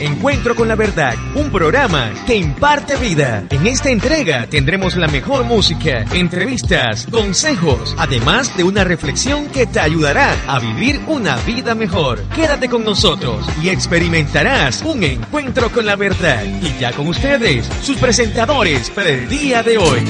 Encuentro 0.00 0.56
con 0.56 0.66
la 0.66 0.76
Verdad, 0.76 1.14
un 1.34 1.50
programa 1.50 2.10
que 2.26 2.34
imparte 2.34 2.96
vida. 2.96 3.44
En 3.50 3.66
esta 3.66 3.90
entrega 3.90 4.46
tendremos 4.46 4.96
la 4.96 5.08
mejor 5.08 5.44
música, 5.44 6.06
entrevistas, 6.14 7.06
consejos, 7.10 7.94
además 7.98 8.56
de 8.56 8.64
una 8.64 8.82
reflexión 8.82 9.48
que 9.48 9.66
te 9.66 9.78
ayudará 9.78 10.34
a 10.46 10.58
vivir 10.58 11.02
una 11.06 11.36
vida 11.36 11.74
mejor. 11.74 12.22
Quédate 12.34 12.70
con 12.70 12.82
nosotros 12.82 13.46
y 13.62 13.68
experimentarás 13.68 14.80
un 14.82 15.04
encuentro 15.04 15.70
con 15.70 15.84
la 15.84 15.96
verdad. 15.96 16.44
Y 16.44 16.80
ya 16.80 16.92
con 16.92 17.06
ustedes, 17.06 17.66
sus 17.82 17.98
presentadores 17.98 18.88
para 18.88 19.10
el 19.10 19.28
día 19.28 19.62
de 19.62 19.76
hoy. 19.76 20.00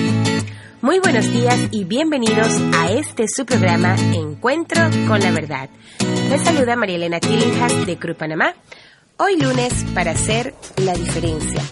Muy 0.83 1.01
buenos 1.01 1.31
días 1.33 1.59
y 1.73 1.83
bienvenidos 1.83 2.61
a 2.77 2.93
este 2.93 3.27
su 3.27 3.45
programa 3.45 3.97
Encuentro 4.15 4.89
con 5.09 5.19
la 5.19 5.33
Verdad. 5.33 5.69
Les 6.31 6.43
saluda 6.43 6.77
María 6.77 6.95
Elena 6.95 7.19
Tillinghast 7.19 7.79
de 7.79 7.99
Cruz 7.99 8.17
Panamá. 8.17 8.55
Hoy 9.23 9.37
lunes 9.37 9.85
para 9.95 10.13
hacer 10.13 10.55
la 10.77 10.95
diferencia. 10.95 11.63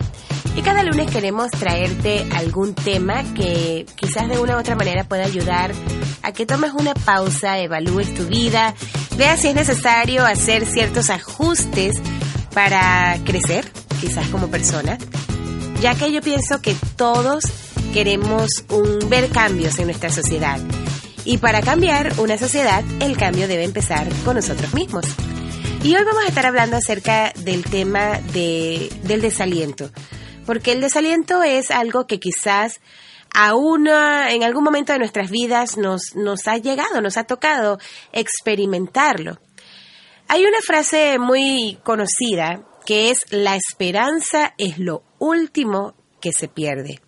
Y 0.54 0.60
cada 0.60 0.82
lunes 0.82 1.10
queremos 1.10 1.50
traerte 1.50 2.26
algún 2.36 2.74
tema 2.74 3.24
que 3.32 3.86
quizás 3.96 4.28
de 4.28 4.38
una 4.38 4.54
u 4.54 4.60
otra 4.60 4.74
manera 4.74 5.04
pueda 5.04 5.24
ayudar 5.24 5.72
a 6.22 6.32
que 6.32 6.44
tomes 6.44 6.72
una 6.74 6.92
pausa, 6.92 7.58
evalúes 7.58 8.12
tu 8.14 8.26
vida, 8.26 8.74
veas 9.16 9.40
si 9.40 9.48
es 9.48 9.54
necesario 9.54 10.26
hacer 10.26 10.66
ciertos 10.66 11.08
ajustes 11.08 11.96
para 12.52 13.16
crecer, 13.24 13.64
quizás 13.98 14.28
como 14.28 14.48
persona, 14.48 14.98
ya 15.80 15.94
que 15.94 16.12
yo 16.12 16.20
pienso 16.20 16.60
que 16.60 16.76
todos 16.96 17.44
queremos 17.94 18.50
un, 18.68 19.08
ver 19.08 19.30
cambios 19.30 19.78
en 19.78 19.86
nuestra 19.86 20.10
sociedad. 20.10 20.60
Y 21.24 21.38
para 21.38 21.62
cambiar 21.62 22.12
una 22.18 22.36
sociedad, 22.36 22.84
el 23.00 23.16
cambio 23.16 23.48
debe 23.48 23.64
empezar 23.64 24.06
con 24.26 24.36
nosotros 24.36 24.74
mismos. 24.74 25.06
Y 25.82 25.94
hoy 25.94 26.04
vamos 26.04 26.24
a 26.24 26.28
estar 26.28 26.44
hablando 26.44 26.76
acerca 26.76 27.32
del 27.36 27.64
tema 27.64 28.18
de, 28.32 28.90
del 29.04 29.20
desaliento. 29.20 29.90
Porque 30.44 30.72
el 30.72 30.80
desaliento 30.80 31.42
es 31.44 31.70
algo 31.70 32.06
que 32.06 32.18
quizás 32.18 32.80
aún 33.32 33.86
en 33.86 34.42
algún 34.42 34.64
momento 34.64 34.92
de 34.92 34.98
nuestras 34.98 35.30
vidas 35.30 35.76
nos, 35.76 36.16
nos 36.16 36.48
ha 36.48 36.56
llegado, 36.56 37.00
nos 37.00 37.16
ha 37.16 37.24
tocado 37.24 37.78
experimentarlo. 38.12 39.38
Hay 40.26 40.44
una 40.44 40.60
frase 40.66 41.18
muy 41.18 41.78
conocida 41.84 42.64
que 42.84 43.10
es 43.10 43.18
la 43.30 43.54
esperanza 43.54 44.54
es 44.58 44.78
lo 44.78 45.04
último 45.18 45.94
que 46.20 46.32
se 46.32 46.48
pierde. 46.48 47.00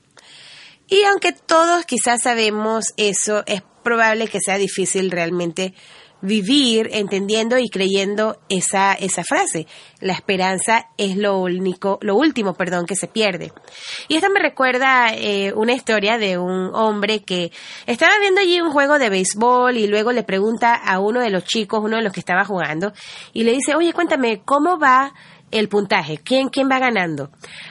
Y 0.88 1.02
aunque 1.04 1.32
todos 1.32 1.84
quizás 1.86 2.22
sabemos 2.22 2.94
eso, 2.96 3.42
es 3.46 3.62
probable 3.82 4.28
que 4.28 4.40
sea 4.40 4.58
difícil 4.58 5.10
realmente 5.10 5.74
vivir 6.22 6.88
entendiendo 6.92 7.58
y 7.58 7.68
creyendo 7.68 8.38
esa, 8.48 8.92
esa 8.94 9.22
frase. 9.24 9.66
La 10.00 10.12
esperanza 10.12 10.88
es 10.96 11.16
lo 11.16 11.38
único, 11.38 11.98
lo 12.02 12.16
último, 12.16 12.54
perdón, 12.54 12.86
que 12.86 12.96
se 12.96 13.06
pierde. 13.06 13.52
Y 14.08 14.16
esto 14.16 14.28
me 14.30 14.40
recuerda 14.40 15.14
eh, 15.14 15.52
una 15.54 15.72
historia 15.72 16.18
de 16.18 16.38
un 16.38 16.74
hombre 16.74 17.22
que 17.22 17.52
estaba 17.86 18.18
viendo 18.20 18.40
allí 18.40 18.60
un 18.60 18.72
juego 18.72 18.98
de 18.98 19.10
béisbol 19.10 19.76
y 19.76 19.86
luego 19.86 20.12
le 20.12 20.22
pregunta 20.22 20.74
a 20.74 21.00
uno 21.00 21.20
de 21.20 21.30
los 21.30 21.44
chicos, 21.44 21.80
uno 21.82 21.96
de 21.96 22.02
los 22.02 22.12
que 22.12 22.20
estaba 22.20 22.44
jugando, 22.44 22.92
y 23.32 23.44
le 23.44 23.52
dice, 23.52 23.74
oye, 23.74 23.92
cuéntame, 23.92 24.42
¿cómo 24.44 24.78
va 24.78 25.12
el 25.50 25.68
puntaje? 25.68 26.18
¿Quién, 26.18 26.48
quién 26.48 26.68
va 26.70 26.78
ganando? 26.78 27.30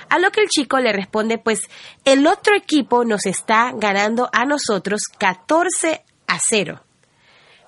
A 0.09 0.19
lo 0.19 0.31
que 0.31 0.41
el 0.41 0.49
chico 0.49 0.79
le 0.79 0.91
responde, 0.91 1.37
pues 1.37 1.61
el 2.05 2.27
otro 2.27 2.55
equipo 2.55 3.05
nos 3.05 3.25
está 3.25 3.71
ganando 3.75 4.29
a 4.33 4.45
nosotros 4.45 5.01
14 5.17 6.03
a 6.27 6.39
0. 6.39 6.81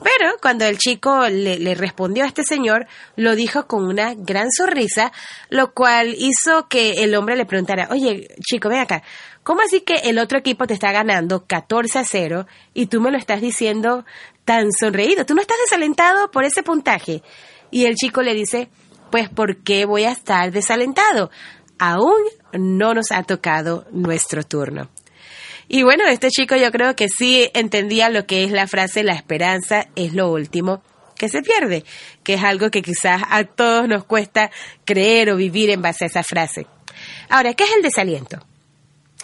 Pero 0.04 0.32
cuando 0.42 0.66
el 0.66 0.78
chico 0.78 1.28
le, 1.30 1.76
respondió 1.76 2.24
a 2.24 2.28
este 2.28 2.44
señor, 2.44 2.88
lo 3.16 3.36
dijo 3.36 3.68
con 3.68 3.86
una 3.86 4.14
gran 4.16 4.52
sonrisa, 4.52 5.12
lo 5.50 5.74
cual 5.74 6.16
hizo 6.18 6.68
que 6.68 7.04
el 7.04 7.14
hombre 7.16 7.36
le 7.36 7.46
preguntara, 7.46 7.88
oye, 7.92 8.28
chico, 8.44 8.70
ven 8.70 8.80
acá, 8.80 9.04
¿cómo 9.44 9.62
así 9.62 9.82
que 9.82 9.96
el 10.10 10.18
otro 10.18 10.40
equipo 10.40 10.66
te 10.66 10.74
está 10.74 10.92
ganando 10.92 11.46
14 11.46 12.00
a 12.00 12.04
0 12.04 12.48
y 12.74 12.88
tú 12.88 13.00
me 13.00 13.12
lo 13.12 13.18
estás 13.18 13.42
diciendo 13.42 14.06
tan 14.44 14.72
sonreído? 14.72 15.26
¿Tú 15.26 15.36
no 15.36 15.42
estás 15.42 15.58
desalentado 15.70 16.32
por 16.32 16.46
ese 16.46 16.64
puntaje? 16.64 17.22
Y 17.70 17.86
el 17.86 17.96
chico 17.96 18.24
le 18.24 18.34
dice, 18.34 18.70
pues 19.12 19.30
¿por 19.30 19.64
qué 19.64 19.86
voy 19.86 20.06
a 20.06 20.12
estar 20.12 20.52
desalentado? 20.52 21.30
Aún 21.78 22.22
no 22.54 22.94
nos 22.94 23.12
ha 23.12 23.24
tocado 23.24 23.86
nuestro 23.92 24.44
turno. 24.44 24.90
Y 25.74 25.84
bueno, 25.84 26.06
este 26.06 26.28
chico 26.32 26.58
yo 26.58 26.70
creo 26.70 26.98
que 26.98 27.08
sí 27.08 27.50
entendía 27.54 28.10
lo 28.10 28.26
que 28.26 28.44
es 28.44 28.52
la 28.52 28.68
frase 28.68 29.06
la 29.06 29.14
esperanza 29.14 29.88
es 29.96 30.14
lo 30.14 30.30
último 30.30 30.84
que 31.16 31.30
se 31.30 31.42
pierde, 31.42 31.86
que 32.24 32.34
es 32.34 32.44
algo 32.44 32.70
que 32.70 32.82
quizás 32.82 33.22
a 33.30 33.46
todos 33.46 33.88
nos 33.88 34.04
cuesta 34.04 34.52
creer 34.84 35.30
o 35.30 35.38
vivir 35.38 35.70
en 35.70 35.82
base 35.82 36.04
a 36.04 36.08
esa 36.08 36.24
frase. 36.24 36.68
Ahora, 37.30 37.54
¿qué 37.54 37.64
es 37.64 37.72
el 37.74 37.84
desaliento? 37.84 38.46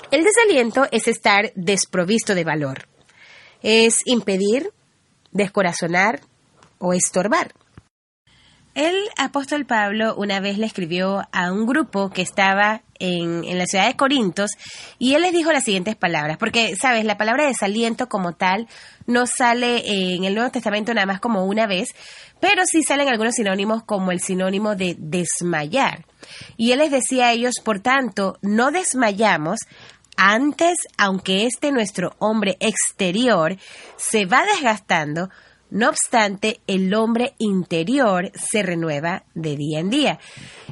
El 0.09 0.23
desaliento 0.23 0.87
es 0.89 1.09
estar 1.09 1.51
desprovisto 1.55 2.33
de 2.33 2.45
valor. 2.45 2.87
Es 3.61 3.99
impedir, 4.05 4.71
descorazonar 5.33 6.21
o 6.79 6.93
estorbar. 6.93 7.51
El 8.77 8.95
apóstol 9.17 9.65
Pablo 9.65 10.13
una 10.17 10.39
vez 10.39 10.59
le 10.59 10.67
escribió 10.67 11.27
a 11.31 11.51
un 11.51 11.65
grupo 11.65 12.11
que 12.11 12.21
estaba 12.21 12.83
en, 12.99 13.57
la 13.57 13.65
ciudad 13.65 13.87
de 13.87 13.95
Corintios 13.95 14.51
y 14.99 15.15
él 15.15 15.23
les 15.23 15.33
dijo 15.33 15.51
las 15.51 15.63
siguientes 15.63 15.95
palabras, 15.95 16.37
porque, 16.37 16.75
sabes, 16.75 17.03
la 17.03 17.17
palabra 17.17 17.47
desaliento 17.47 18.07
como 18.07 18.33
tal 18.33 18.67
no 19.07 19.25
sale 19.25 19.81
en 19.87 20.25
el 20.25 20.35
Nuevo 20.35 20.51
Testamento 20.51 20.93
nada 20.93 21.07
más 21.07 21.19
como 21.19 21.45
una 21.45 21.65
vez, 21.65 21.89
pero 22.39 22.61
sí 22.67 22.83
salen 22.83 23.07
algunos 23.07 23.33
sinónimos 23.33 23.81
como 23.83 24.11
el 24.11 24.19
sinónimo 24.19 24.75
de 24.75 24.95
desmayar. 24.99 26.05
Y 26.55 26.71
él 26.71 26.77
les 26.77 26.91
decía 26.91 27.29
a 27.29 27.31
ellos, 27.31 27.55
por 27.63 27.79
tanto, 27.79 28.37
no 28.43 28.69
desmayamos 28.69 29.57
antes, 30.17 30.77
aunque 30.99 31.47
este 31.47 31.71
nuestro 31.71 32.15
hombre 32.19 32.57
exterior 32.59 33.57
se 33.95 34.27
va 34.27 34.43
desgastando, 34.53 35.31
no 35.69 35.89
obstante, 35.89 36.61
el 36.67 36.93
hombre 36.93 37.33
interior 37.37 38.31
se 38.33 38.63
renueva 38.63 39.23
de 39.33 39.55
día 39.55 39.79
en 39.79 39.89
día. 39.89 40.19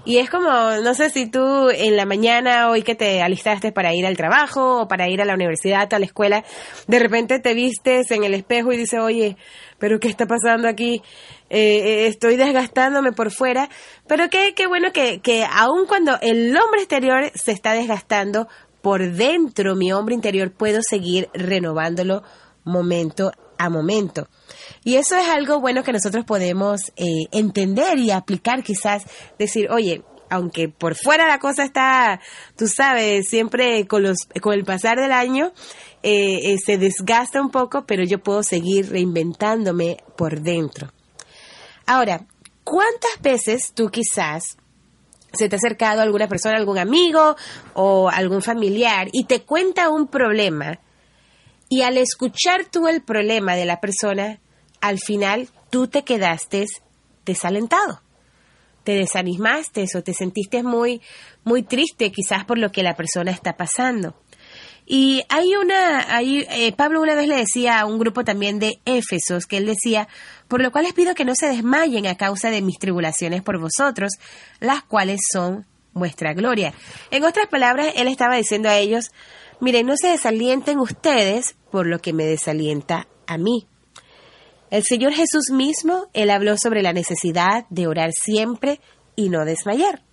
Y 0.06 0.18
es 0.18 0.30
como, 0.30 0.50
no 0.50 0.94
sé 0.94 1.10
si 1.10 1.28
tú 1.28 1.70
en 1.70 1.98
la 1.98 2.06
mañana, 2.06 2.70
hoy 2.70 2.82
que 2.82 2.96
te 2.96 3.22
alistaste 3.22 3.72
para 3.72 3.94
ir 3.94 4.06
al 4.06 4.16
trabajo 4.16 4.82
o 4.82 4.88
para 4.88 5.10
ir 5.10 5.22
a 5.22 5.26
la 5.26 5.34
universidad 5.34 5.94
a 5.94 6.00
la 6.00 6.06
escuela, 6.06 6.44
de 6.88 7.00
repente 7.00 7.40
te 7.40 7.54
vistes 7.54 8.12
en 8.12 8.24
el 8.24 8.34
espejo 8.34 8.72
y 8.72 8.78
dices, 8.78 9.00
oye, 9.00 9.38
pero 9.80 10.00
¿qué 10.00 10.08
está 10.08 10.26
pasando 10.26 10.68
aquí? 10.70 11.02
Eh, 11.50 11.60
eh, 11.60 12.08
estoy 12.08 12.38
desgastándome 12.38 13.12
por 13.12 13.32
fuera. 13.32 13.70
Pero 14.08 14.30
qué, 14.30 14.54
qué 14.56 14.68
bueno 14.68 14.92
que, 14.94 15.20
que 15.20 15.46
aun 15.46 15.86
cuando 15.88 16.18
el 16.22 16.56
hombre 16.56 16.82
exterior 16.82 17.32
se 17.36 17.52
está 17.52 17.74
desgastando, 17.74 18.48
por 18.86 19.14
dentro, 19.14 19.76
mi 19.76 19.92
hombre 19.92 20.14
interior, 20.14 20.52
puedo 20.52 20.80
seguir 20.88 21.28
renovándolo 21.34 22.22
momento 22.64 23.32
a 23.58 23.70
momento. 23.70 24.28
Y 24.84 24.96
eso 24.96 25.16
es 25.16 25.28
algo 25.28 25.60
bueno 25.60 25.84
que 25.84 25.94
nosotros 25.94 26.26
podemos 26.26 26.92
eh, 26.96 27.28
entender 27.32 27.98
y 27.98 28.12
aplicar 28.12 28.64
quizás, 28.64 29.04
decir, 29.38 29.70
oye, 29.70 30.04
aunque 30.30 30.70
por 30.70 30.96
fuera 30.96 31.28
la 31.28 31.40
cosa 31.40 31.64
está, 31.64 32.20
tú 32.58 32.68
sabes, 32.68 33.28
siempre 33.28 33.88
con, 33.88 34.04
los, 34.04 34.18
con 34.42 34.54
el 34.54 34.66
pasar 34.66 35.00
del 35.00 35.12
año 35.12 35.54
eh, 36.04 36.54
eh, 36.54 36.58
se 36.64 36.78
desgasta 36.78 37.42
un 37.42 37.52
poco, 37.52 37.86
pero 37.86 38.04
yo 38.04 38.20
puedo 38.20 38.44
seguir 38.44 38.90
reinventándome 38.90 39.98
por 40.18 40.42
dentro. 40.42 40.92
Ahora, 41.86 42.26
¿cuántas 42.64 43.22
veces 43.22 43.72
tú 43.74 43.90
quizás 43.90 44.58
se 45.34 45.50
te 45.50 45.56
ha 45.56 45.58
acercado 45.58 46.02
alguna 46.02 46.28
persona, 46.28 46.58
algún 46.58 46.78
amigo 46.78 47.36
o 47.74 48.10
algún 48.10 48.42
familiar 48.42 49.10
y 49.12 49.26
te 49.26 49.42
cuenta 49.42 49.90
un 49.90 50.08
problema 50.08 50.80
y 51.76 51.82
al 51.82 51.98
escuchar 51.98 52.64
tú 52.72 52.88
el 52.88 53.02
problema 53.02 53.58
de 53.58 53.66
la 53.66 53.82
persona, 53.82 54.40
al 54.80 54.98
final 54.98 55.50
tú 55.70 55.88
te 55.90 56.06
quedaste 56.06 56.66
desalentado. 57.26 58.02
Te 58.86 58.94
desanimaste 58.94 59.86
o 59.94 60.02
te 60.02 60.14
sentiste 60.14 60.64
muy, 60.64 61.02
muy 61.44 61.64
triste 61.64 62.14
quizás 62.14 62.46
por 62.46 62.58
lo 62.60 62.72
que 62.72 62.82
la 62.82 62.96
persona 62.96 63.32
está 63.32 63.58
pasando. 63.58 64.16
Y 64.86 65.24
hay 65.28 65.54
una, 65.58 66.16
hay, 66.16 66.48
eh, 66.50 66.72
Pablo 66.72 67.02
una 67.02 67.14
vez 67.14 67.28
le 67.28 67.36
decía 67.36 67.82
a 67.82 67.86
un 67.86 68.00
grupo 68.00 68.24
también 68.24 68.58
de 68.58 68.80
Éfesos 68.86 69.46
que 69.46 69.58
él 69.58 69.66
decía, 69.66 70.08
por 70.48 70.62
lo 70.62 70.72
cual 70.72 70.86
les 70.86 70.94
pido 70.94 71.14
que 71.14 71.26
no 71.26 71.36
se 71.36 71.48
desmayen 71.48 72.08
a 72.08 72.16
causa 72.16 72.52
de 72.52 72.62
mis 72.62 72.80
tribulaciones 72.80 73.42
por 73.42 73.60
vosotros, 73.60 74.14
las 74.62 74.82
cuales 74.82 75.20
son 75.30 75.66
vuestra 75.92 76.34
gloria. 76.34 76.74
En 77.12 77.26
otras 77.26 77.48
palabras, 77.48 77.92
él 77.98 78.08
estaba 78.08 78.38
diciendo 78.38 78.70
a 78.70 78.78
ellos, 78.78 79.12
miren, 79.60 79.86
no 79.86 79.96
se 79.98 80.10
desalienten 80.10 80.80
ustedes 80.80 81.56
por 81.72 81.88
lo 81.88 82.00
que 82.00 82.14
me 82.14 82.26
desalienta 82.26 83.08
a 83.28 83.38
mí. 83.38 83.68
El 84.72 84.84
Señor 84.84 85.14
Jesús 85.14 85.52
mismo, 85.52 86.08
él 86.14 86.30
habló 86.30 86.58
sobre 86.58 86.82
la 86.82 86.94
necesidad 86.94 87.66
de 87.70 87.88
orar 87.88 88.12
siempre 88.12 88.82
y 89.16 89.30
no 89.30 89.46
desmayar. 89.46 90.04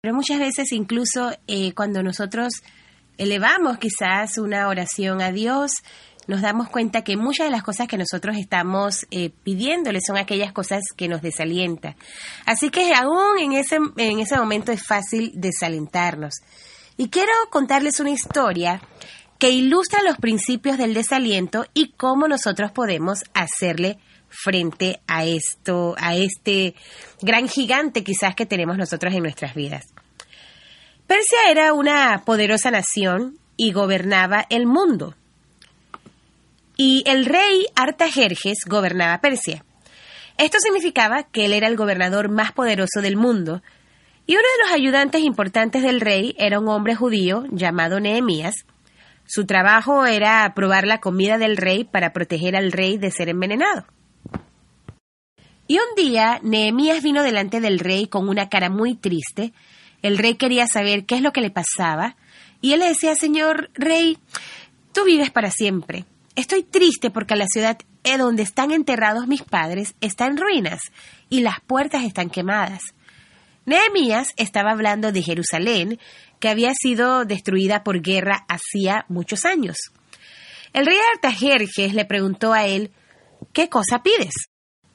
Pero 0.00 0.14
muchas 0.14 0.38
veces 0.38 0.72
incluso 0.72 1.32
eh, 1.46 1.72
cuando 1.72 2.02
nosotros 2.02 2.62
elevamos 3.16 3.78
quizás 3.78 4.38
una 4.38 4.68
oración 4.68 5.22
a 5.22 5.32
Dios, 5.32 5.70
nos 6.26 6.42
damos 6.42 6.68
cuenta 6.68 7.02
que 7.02 7.16
muchas 7.16 7.46
de 7.46 7.50
las 7.50 7.62
cosas 7.62 7.88
que 7.88 7.98
nosotros 7.98 8.36
estamos 8.36 9.06
eh, 9.10 9.30
pidiéndole 9.30 10.00
son 10.06 10.16
aquellas 10.16 10.52
cosas 10.52 10.82
que 10.96 11.08
nos 11.08 11.22
desalientan. 11.22 11.96
Así 12.46 12.70
que 12.70 12.92
aún 12.94 13.38
en 13.40 13.52
ese, 13.52 13.76
en 13.96 14.20
ese 14.20 14.36
momento 14.36 14.72
es 14.72 14.86
fácil 14.86 15.32
desalentarnos. 15.34 16.34
Y 16.96 17.08
quiero 17.08 17.32
contarles 17.50 18.00
una 18.00 18.10
historia 18.10 18.80
que 19.38 19.50
ilustra 19.50 20.02
los 20.02 20.16
principios 20.16 20.78
del 20.78 20.94
desaliento 20.94 21.66
y 21.74 21.92
cómo 21.92 22.28
nosotros 22.28 22.70
podemos 22.70 23.24
hacerle 23.34 23.98
frente 24.28 25.00
a 25.06 25.24
esto, 25.24 25.94
a 25.98 26.14
este 26.14 26.74
gran 27.20 27.48
gigante 27.48 28.04
quizás 28.04 28.34
que 28.34 28.46
tenemos 28.46 28.76
nosotros 28.76 29.12
en 29.14 29.22
nuestras 29.22 29.54
vidas. 29.54 29.86
Persia 31.06 31.38
era 31.50 31.72
una 31.72 32.22
poderosa 32.24 32.70
nación 32.70 33.38
y 33.56 33.72
gobernaba 33.72 34.46
el 34.48 34.66
mundo. 34.66 35.14
Y 36.76 37.04
el 37.06 37.26
rey 37.26 37.66
Artajerjes 37.76 38.64
gobernaba 38.66 39.20
Persia. 39.20 39.64
Esto 40.38 40.58
significaba 40.60 41.22
que 41.22 41.44
él 41.44 41.52
era 41.52 41.68
el 41.68 41.76
gobernador 41.76 42.28
más 42.28 42.52
poderoso 42.52 43.00
del 43.00 43.16
mundo, 43.16 43.62
y 44.26 44.32
uno 44.32 44.42
de 44.42 44.64
los 44.64 44.72
ayudantes 44.72 45.22
importantes 45.22 45.82
del 45.82 46.00
rey 46.00 46.34
era 46.38 46.58
un 46.58 46.68
hombre 46.68 46.94
judío 46.94 47.44
llamado 47.50 48.00
Nehemías. 48.00 48.54
Su 49.26 49.46
trabajo 49.46 50.06
era 50.06 50.52
probar 50.54 50.86
la 50.86 51.00
comida 51.00 51.38
del 51.38 51.56
rey 51.56 51.84
para 51.84 52.12
proteger 52.12 52.56
al 52.56 52.72
rey 52.72 52.98
de 52.98 53.10
ser 53.10 53.28
envenenado. 53.28 53.84
Y 55.66 55.78
un 55.78 55.94
día 55.96 56.40
Nehemías 56.42 57.02
vino 57.02 57.22
delante 57.22 57.60
del 57.60 57.78
rey 57.78 58.06
con 58.06 58.28
una 58.28 58.48
cara 58.48 58.68
muy 58.68 58.94
triste. 58.94 59.52
El 60.02 60.18
rey 60.18 60.34
quería 60.34 60.66
saber 60.66 61.06
qué 61.06 61.16
es 61.16 61.22
lo 61.22 61.32
que 61.32 61.40
le 61.40 61.50
pasaba, 61.50 62.16
y 62.60 62.72
él 62.72 62.80
le 62.80 62.88
decía, 62.88 63.14
Señor 63.14 63.70
rey, 63.74 64.18
tú 64.92 65.04
vives 65.04 65.30
para 65.30 65.50
siempre. 65.50 66.04
Estoy 66.36 66.62
triste 66.62 67.10
porque 67.10 67.36
la 67.36 67.46
ciudad 67.46 67.78
donde 68.18 68.42
están 68.42 68.70
enterrados 68.70 69.26
mis 69.26 69.42
padres 69.42 69.94
está 70.00 70.26
en 70.26 70.36
ruinas 70.36 70.80
y 71.30 71.40
las 71.40 71.60
puertas 71.60 72.04
están 72.04 72.30
quemadas. 72.30 72.94
Nehemías 73.66 74.28
estaba 74.36 74.72
hablando 74.72 75.12
de 75.12 75.22
Jerusalén, 75.22 75.98
que 76.40 76.48
había 76.48 76.72
sido 76.74 77.24
destruida 77.24 77.82
por 77.82 78.02
guerra 78.02 78.44
hacía 78.48 79.06
muchos 79.08 79.44
años. 79.44 79.76
El 80.72 80.86
rey 80.86 80.98
Artajerjes 81.14 81.94
le 81.94 82.04
preguntó 82.04 82.52
a 82.52 82.66
él, 82.66 82.90
¿qué 83.52 83.68
cosa 83.68 84.02
pides? 84.02 84.34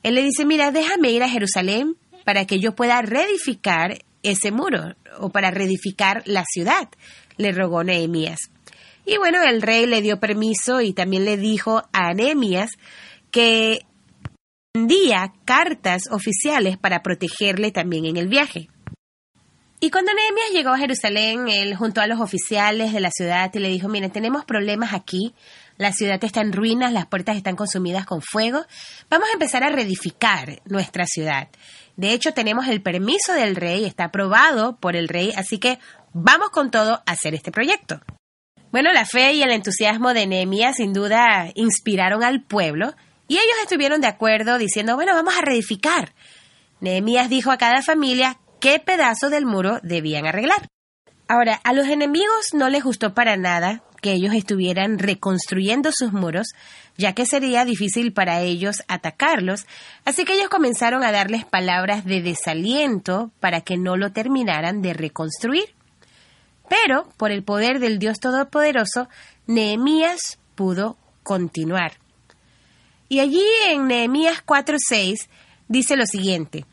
Él 0.03 0.15
le 0.15 0.23
dice, 0.23 0.45
mira, 0.45 0.71
déjame 0.71 1.11
ir 1.11 1.23
a 1.23 1.29
Jerusalén 1.29 1.95
para 2.25 2.45
que 2.45 2.59
yo 2.59 2.75
pueda 2.75 3.01
reedificar 3.01 3.99
ese 4.23 4.51
muro 4.51 4.95
o 5.19 5.29
para 5.29 5.51
reedificar 5.51 6.23
la 6.25 6.43
ciudad, 6.45 6.89
le 7.37 7.51
rogó 7.51 7.83
Nehemías. 7.83 8.39
Y 9.05 9.17
bueno, 9.17 9.41
el 9.43 9.61
rey 9.61 9.85
le 9.85 10.01
dio 10.01 10.19
permiso 10.19 10.81
y 10.81 10.93
también 10.93 11.25
le 11.25 11.37
dijo 11.37 11.83
a 11.93 12.13
Nehemías 12.13 12.71
que 13.31 13.85
envía 14.75 15.33
cartas 15.45 16.03
oficiales 16.11 16.77
para 16.77 17.01
protegerle 17.01 17.71
también 17.71 18.05
en 18.05 18.17
el 18.17 18.27
viaje. 18.27 18.69
Y 19.81 19.91
cuando 19.91 20.13
Nehemías 20.13 20.51
llegó 20.51 20.71
a 20.71 20.77
Jerusalén, 20.77 21.47
él 21.47 21.73
juntó 21.75 22.01
a 22.01 22.07
los 22.07 22.19
oficiales 22.19 22.91
de 22.91 22.99
la 22.99 23.11
ciudad 23.11 23.49
y 23.53 23.59
le 23.59 23.69
dijo, 23.69 23.87
miren, 23.87 24.11
tenemos 24.11 24.43
problemas 24.43 24.93
aquí, 24.93 25.33
la 25.77 25.93
ciudad 25.93 26.21
está 26.21 26.41
en 26.41 26.51
ruinas, 26.51 26.91
las 26.91 27.07
puertas 27.07 27.37
están 27.37 27.55
consumidas 27.55 28.05
con 28.05 28.21
fuego, 28.21 28.65
vamos 29.09 29.29
a 29.29 29.33
empezar 29.33 29.63
a 29.63 29.69
reedificar 29.69 30.61
nuestra 30.65 31.05
ciudad. 31.05 31.47
De 31.95 32.11
hecho, 32.11 32.33
tenemos 32.33 32.67
el 32.67 32.81
permiso 32.81 33.33
del 33.33 33.55
rey, 33.55 33.85
está 33.85 34.05
aprobado 34.05 34.77
por 34.77 34.97
el 34.97 35.07
rey, 35.07 35.31
así 35.37 35.59
que 35.59 35.79
vamos 36.11 36.49
con 36.49 36.71
todo 36.71 37.01
a 37.05 37.11
hacer 37.11 37.33
este 37.33 37.51
proyecto. 37.51 38.01
Bueno, 38.71 38.91
la 38.91 39.05
fe 39.05 39.33
y 39.33 39.41
el 39.43 39.51
entusiasmo 39.51 40.13
de 40.13 40.27
Nehemías 40.27 40.75
sin 40.75 40.91
duda 40.91 41.51
inspiraron 41.55 42.23
al 42.23 42.43
pueblo 42.43 42.93
y 43.29 43.35
ellos 43.35 43.55
estuvieron 43.61 44.01
de 44.01 44.07
acuerdo 44.07 44.57
diciendo, 44.57 44.95
bueno, 44.95 45.13
vamos 45.13 45.35
a 45.37 45.41
reedificar. 45.41 46.13
Nehemías 46.81 47.29
dijo 47.29 47.51
a 47.51 47.57
cada 47.57 47.83
familia 47.83 48.39
qué 48.59 48.79
pedazo 48.79 49.29
del 49.29 49.45
muro 49.45 49.79
debían 49.83 50.25
arreglar. 50.25 50.67
Ahora, 51.27 51.61
a 51.63 51.73
los 51.73 51.87
enemigos 51.87 52.53
no 52.53 52.69
les 52.69 52.83
gustó 52.83 53.13
para 53.13 53.37
nada 53.37 53.83
que 54.01 54.13
ellos 54.13 54.33
estuvieran 54.33 54.97
reconstruyendo 54.97 55.91
sus 55.93 56.11
muros, 56.11 56.47
ya 56.97 57.13
que 57.13 57.27
sería 57.27 57.65
difícil 57.65 58.13
para 58.13 58.41
ellos 58.41 58.81
atacarlos, 58.87 59.67
así 60.05 60.25
que 60.25 60.33
ellos 60.33 60.49
comenzaron 60.49 61.03
a 61.03 61.11
darles 61.11 61.45
palabras 61.45 62.05
de 62.05 62.21
desaliento 62.21 63.31
para 63.39 63.61
que 63.61 63.77
no 63.77 63.95
lo 63.95 64.11
terminaran 64.11 64.81
de 64.81 64.95
reconstruir. 64.95 65.75
Pero, 66.67 67.07
por 67.17 67.31
el 67.31 67.43
poder 67.43 67.79
del 67.79 67.99
Dios 67.99 68.19
Todopoderoso, 68.19 69.07
Nehemías 69.45 70.39
pudo 70.55 70.97
continuar. 71.21 71.93
Y 73.09 73.19
allí 73.19 73.43
en 73.67 73.87
Nehemías 73.87 74.43
4:6 74.45 75.27
dice 75.67 75.97
lo 75.97 76.05
siguiente: 76.05 76.65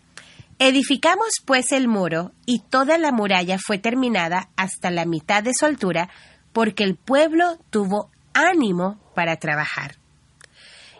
Edificamos 0.59 1.29
pues 1.45 1.73
el 1.73 1.89
muro, 1.89 2.33
y 2.45 2.61
toda 2.61 2.99
la 2.99 3.11
muralla 3.11 3.59
fue 3.59 3.79
terminada 3.79 4.51
hasta 4.57 4.91
la 4.91 5.07
mitad 5.07 5.43
de 5.43 5.53
su 5.59 5.65
altura, 5.67 6.11
porque 6.53 6.85
el 6.85 6.95
pueblo 6.95 7.59
tuvo 7.71 8.11
ánimo 8.35 9.01
para 9.15 9.37
trabajar. 9.37 9.97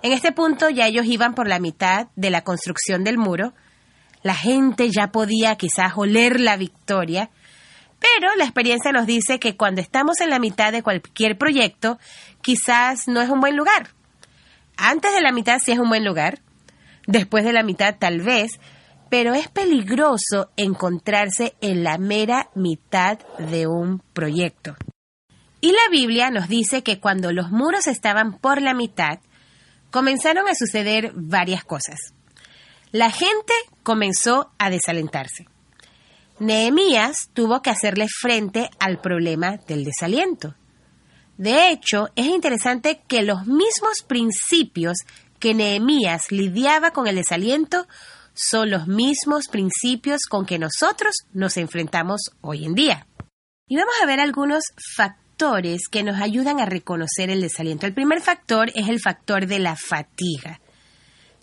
En 0.03 0.13
este 0.13 0.33
punto 0.33 0.71
ya 0.71 0.87
ellos 0.87 1.07
iban 1.07 1.35
por 1.35 1.49
la 1.49 1.59
mitad 1.59 2.09
de 2.17 2.31
la 2.31 2.43
construcción 2.43 3.05
del 3.05 3.19
muro, 3.19 3.55
la 4.23 4.35
gente 4.35 4.91
ya 4.91 5.09
podía 5.13 5.57
quizás 5.57 5.93
oler 5.97 6.41
la 6.41 6.57
victoria, 6.57 7.31
pero 8.01 8.35
la 8.37 8.45
experiencia 8.45 8.93
nos 8.93 9.07
dice 9.07 9.39
que 9.39 9.57
cuando 9.57 9.81
estamos 9.81 10.21
en 10.21 10.31
la 10.31 10.39
mitad 10.39 10.73
de 10.73 10.83
cualquier 10.83 11.39
proyecto, 11.39 11.99
quizás 12.43 13.09
no 13.09 13.21
es 13.21 13.31
un 13.31 13.41
buen 13.41 13.57
lugar. 13.57 13.89
Antes 14.77 15.13
de 15.15 15.21
la 15.21 15.33
mitad 15.33 15.59
sí 15.65 15.73
es 15.73 15.79
un 15.79 15.89
buen 15.89 16.05
lugar, 16.05 16.41
después 17.07 17.45
de 17.45 17.53
la 17.53 17.63
mitad 17.63 17.97
tal 17.99 18.21
vez, 18.21 18.61
pero 19.09 19.35
es 19.35 19.49
peligroso 19.49 20.51
encontrarse 20.57 21.55
en 21.61 21.85
la 21.85 21.99
mera 21.99 22.51
mitad 22.55 23.19
de 23.39 23.67
un 23.67 24.01
proyecto. 24.13 24.77
Y 25.61 25.73
la 25.73 25.91
Biblia 25.91 26.31
nos 26.31 26.49
dice 26.49 26.83
que 26.83 27.01
cuando 27.01 27.33
los 27.33 27.51
muros 27.51 27.87
estaban 27.87 28.39
por 28.39 28.61
la 28.61 28.75
mitad, 28.75 29.21
comenzaron 29.91 30.49
a 30.49 30.55
suceder 30.55 31.13
varias 31.15 31.65
cosas. 31.65 32.13
La 32.93 33.11
gente 33.11 33.53
comenzó 33.83 34.53
a 34.59 34.71
desalentarse. 34.71 35.47
Nehemías 36.39 37.31
tuvo 37.33 37.63
que 37.63 37.71
hacerle 37.71 38.07
frente 38.09 38.69
al 38.79 39.01
problema 39.01 39.57
del 39.67 39.85
desaliento. 39.85 40.55
De 41.37 41.71
hecho, 41.71 42.09
es 42.17 42.27
interesante 42.27 43.03
que 43.07 43.23
los 43.23 43.47
mismos 43.47 44.03
principios 44.07 44.99
que 45.39 45.55
Nehemías 45.55 46.33
lidiaba 46.33 46.93
con 46.93 47.07
el 47.07 47.17
desaliento 47.17 47.87
son 48.35 48.71
los 48.71 48.87
mismos 48.87 49.49
principios 49.49 50.23
con 50.29 50.47
que 50.47 50.59
nosotros 50.59 51.15
nos 51.33 51.57
enfrentamos 51.57 52.31
hoy 52.41 52.65
en 52.65 52.75
día. 52.75 53.07
Y 53.69 53.77
vamos 53.77 53.95
a 54.03 54.07
ver 54.07 54.21
algunos 54.21 54.63
factores 54.97 55.89
que 55.91 56.03
nos 56.03 56.21
ayudan 56.21 56.61
a 56.61 56.67
reconocer 56.67 57.31
el 57.31 57.41
desaliento. 57.41 57.87
El 57.87 57.95
primer 57.95 58.21
factor 58.21 58.71
es 58.75 58.89
el 58.89 59.01
factor 59.01 59.47
de 59.47 59.59
la 59.59 59.77
fatiga. 59.77 60.61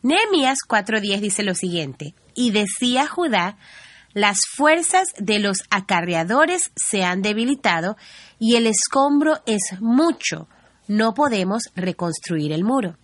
Nehemías 0.02 0.60
4:10 0.68 1.22
dice 1.22 1.44
lo 1.44 1.56
siguiente, 1.56 2.14
y 2.36 2.52
decía 2.52 3.08
Judá, 3.08 3.58
las 4.13 4.39
fuerzas 4.55 5.08
de 5.17 5.39
los 5.39 5.63
acarreadores 5.70 6.72
se 6.75 7.03
han 7.03 7.22
debilitado 7.22 7.98
y 8.39 8.55
el 8.55 8.67
escombro 8.67 9.41
es 9.46 9.79
mucho. 9.79 10.48
No 10.88 11.13
podemos 11.13 11.63
reconstruir 11.75 12.51
el 12.51 12.63
muro. 12.63 12.98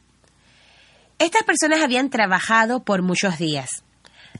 Estas 1.17 1.43
personas 1.43 1.81
habían 1.81 2.09
trabajado 2.09 2.83
por 2.83 3.01
muchos 3.01 3.37
días. 3.37 3.83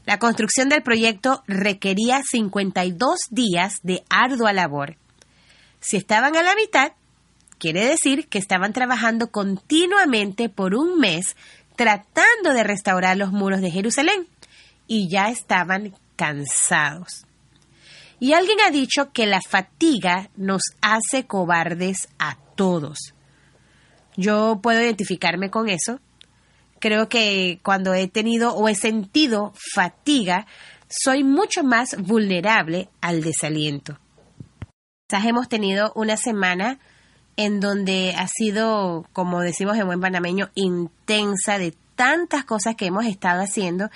La 0.06 0.18
construcción 0.18 0.68
del 0.68 0.82
proyecto 0.82 1.42
requería 1.46 2.22
52 2.22 3.18
días 3.30 3.74
de 3.82 4.02
ardua 4.08 4.52
labor. 4.52 4.96
Si 5.80 5.96
estaban 5.96 6.36
a 6.36 6.42
la 6.42 6.54
mitad, 6.54 6.92
quiere 7.58 7.84
decir 7.84 8.28
que 8.28 8.38
estaban 8.38 8.72
trabajando 8.72 9.30
continuamente 9.30 10.48
por 10.48 10.74
un 10.74 10.98
mes 10.98 11.36
tratando 11.76 12.52
de 12.52 12.62
restaurar 12.62 13.16
los 13.16 13.32
muros 13.32 13.60
de 13.60 13.70
Jerusalén 13.70 14.28
y 14.86 15.08
ya 15.08 15.28
estaban 15.30 15.94
cansados. 16.20 17.24
Y 18.18 18.34
alguien 18.34 18.58
ha 18.60 18.70
dicho 18.70 19.10
que 19.10 19.24
la 19.24 19.40
fatiga 19.40 20.28
nos 20.36 20.60
hace 20.82 21.26
cobardes 21.26 22.08
a 22.18 22.36
todos. 22.56 23.14
Yo 24.18 24.60
puedo 24.62 24.82
identificarme 24.82 25.50
con 25.50 25.70
eso. 25.70 25.98
Creo 26.78 27.08
que 27.08 27.60
cuando 27.62 27.94
he 27.94 28.06
tenido 28.06 28.54
o 28.54 28.68
he 28.68 28.74
sentido 28.74 29.54
fatiga, 29.74 30.46
soy 30.90 31.24
mucho 31.24 31.64
más 31.64 31.96
vulnerable 31.96 32.90
al 33.00 33.22
desaliento. 33.22 33.98
Quizás 35.08 35.24
hemos 35.24 35.48
tenido 35.48 35.90
una 35.94 36.18
semana 36.18 36.80
en 37.36 37.60
donde 37.60 38.12
ha 38.14 38.28
sido, 38.28 39.06
como 39.14 39.40
decimos 39.40 39.78
en 39.78 39.86
buen 39.86 40.02
panameño, 40.02 40.50
intensa 40.54 41.56
de 41.58 41.74
tantas 42.00 42.46
cosas 42.46 42.76
que 42.76 42.86
hemos 42.86 43.04
estado 43.04 43.42
haciendo 43.42 43.90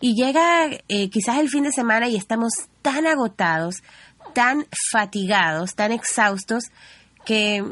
y 0.00 0.14
llega 0.14 0.70
eh, 0.88 1.10
quizás 1.10 1.36
el 1.36 1.50
fin 1.50 1.64
de 1.64 1.72
semana 1.72 2.08
y 2.08 2.16
estamos 2.16 2.54
tan 2.80 3.06
agotados, 3.06 3.82
tan 4.32 4.66
fatigados, 4.90 5.74
tan 5.74 5.92
exhaustos 5.92 6.64
que, 7.26 7.62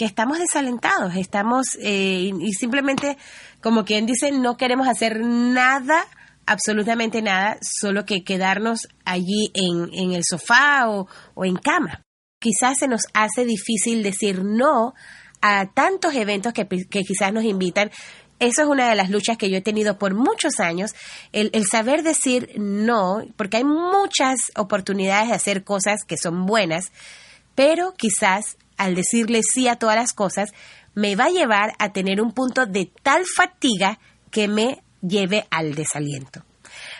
estamos 0.00 0.40
desalentados, 0.40 1.14
estamos 1.14 1.78
eh, 1.80 2.32
y 2.40 2.52
simplemente, 2.54 3.18
como 3.62 3.84
quien 3.84 4.04
dice, 4.04 4.32
no 4.32 4.56
queremos 4.56 4.88
hacer 4.88 5.20
nada, 5.20 6.04
absolutamente 6.44 7.22
nada, 7.22 7.56
solo 7.62 8.04
que 8.04 8.24
quedarnos 8.24 8.88
allí 9.04 9.52
en, 9.54 9.90
en 9.94 10.10
el 10.10 10.24
sofá 10.28 10.88
o, 10.88 11.06
o 11.36 11.44
en 11.44 11.54
cama. 11.54 12.02
Quizás 12.40 12.78
se 12.80 12.88
nos 12.88 13.02
hace 13.14 13.44
difícil 13.44 14.02
decir 14.02 14.42
no 14.42 14.92
a 15.40 15.66
tantos 15.72 16.16
eventos 16.16 16.52
que, 16.52 16.66
que 16.66 17.04
quizás 17.04 17.32
nos 17.32 17.44
invitan 17.44 17.92
eso 18.38 18.62
es 18.62 18.68
una 18.68 18.88
de 18.88 18.96
las 18.96 19.10
luchas 19.10 19.38
que 19.38 19.50
yo 19.50 19.56
he 19.56 19.62
tenido 19.62 19.98
por 19.98 20.14
muchos 20.14 20.60
años, 20.60 20.94
el, 21.32 21.50
saber 21.66 22.02
decir 22.02 22.52
no, 22.56 23.24
porque 23.36 23.58
hay 23.58 23.64
muchas 23.64 24.36
oportunidades 24.56 25.28
de 25.28 25.34
hacer 25.34 25.64
cosas 25.64 26.04
que 26.06 26.16
son 26.16 26.46
buenas, 26.46 26.92
pero 27.54 27.94
quizás 27.96 28.56
al 28.76 28.94
decirle 28.94 29.40
sí 29.42 29.68
a 29.68 29.76
todas 29.76 29.96
las 29.96 30.12
cosas, 30.12 30.52
me 30.94 31.16
va 31.16 31.24
a 31.24 31.30
llevar 31.30 31.72
a 31.78 31.92
tener 31.92 32.20
un 32.20 32.32
punto 32.32 32.66
de 32.66 32.90
tal 33.02 33.24
fatiga 33.24 33.98
que 34.30 34.48
me 34.48 34.82
lleve 35.00 35.46
al 35.50 35.74
desaliento. 35.74 36.44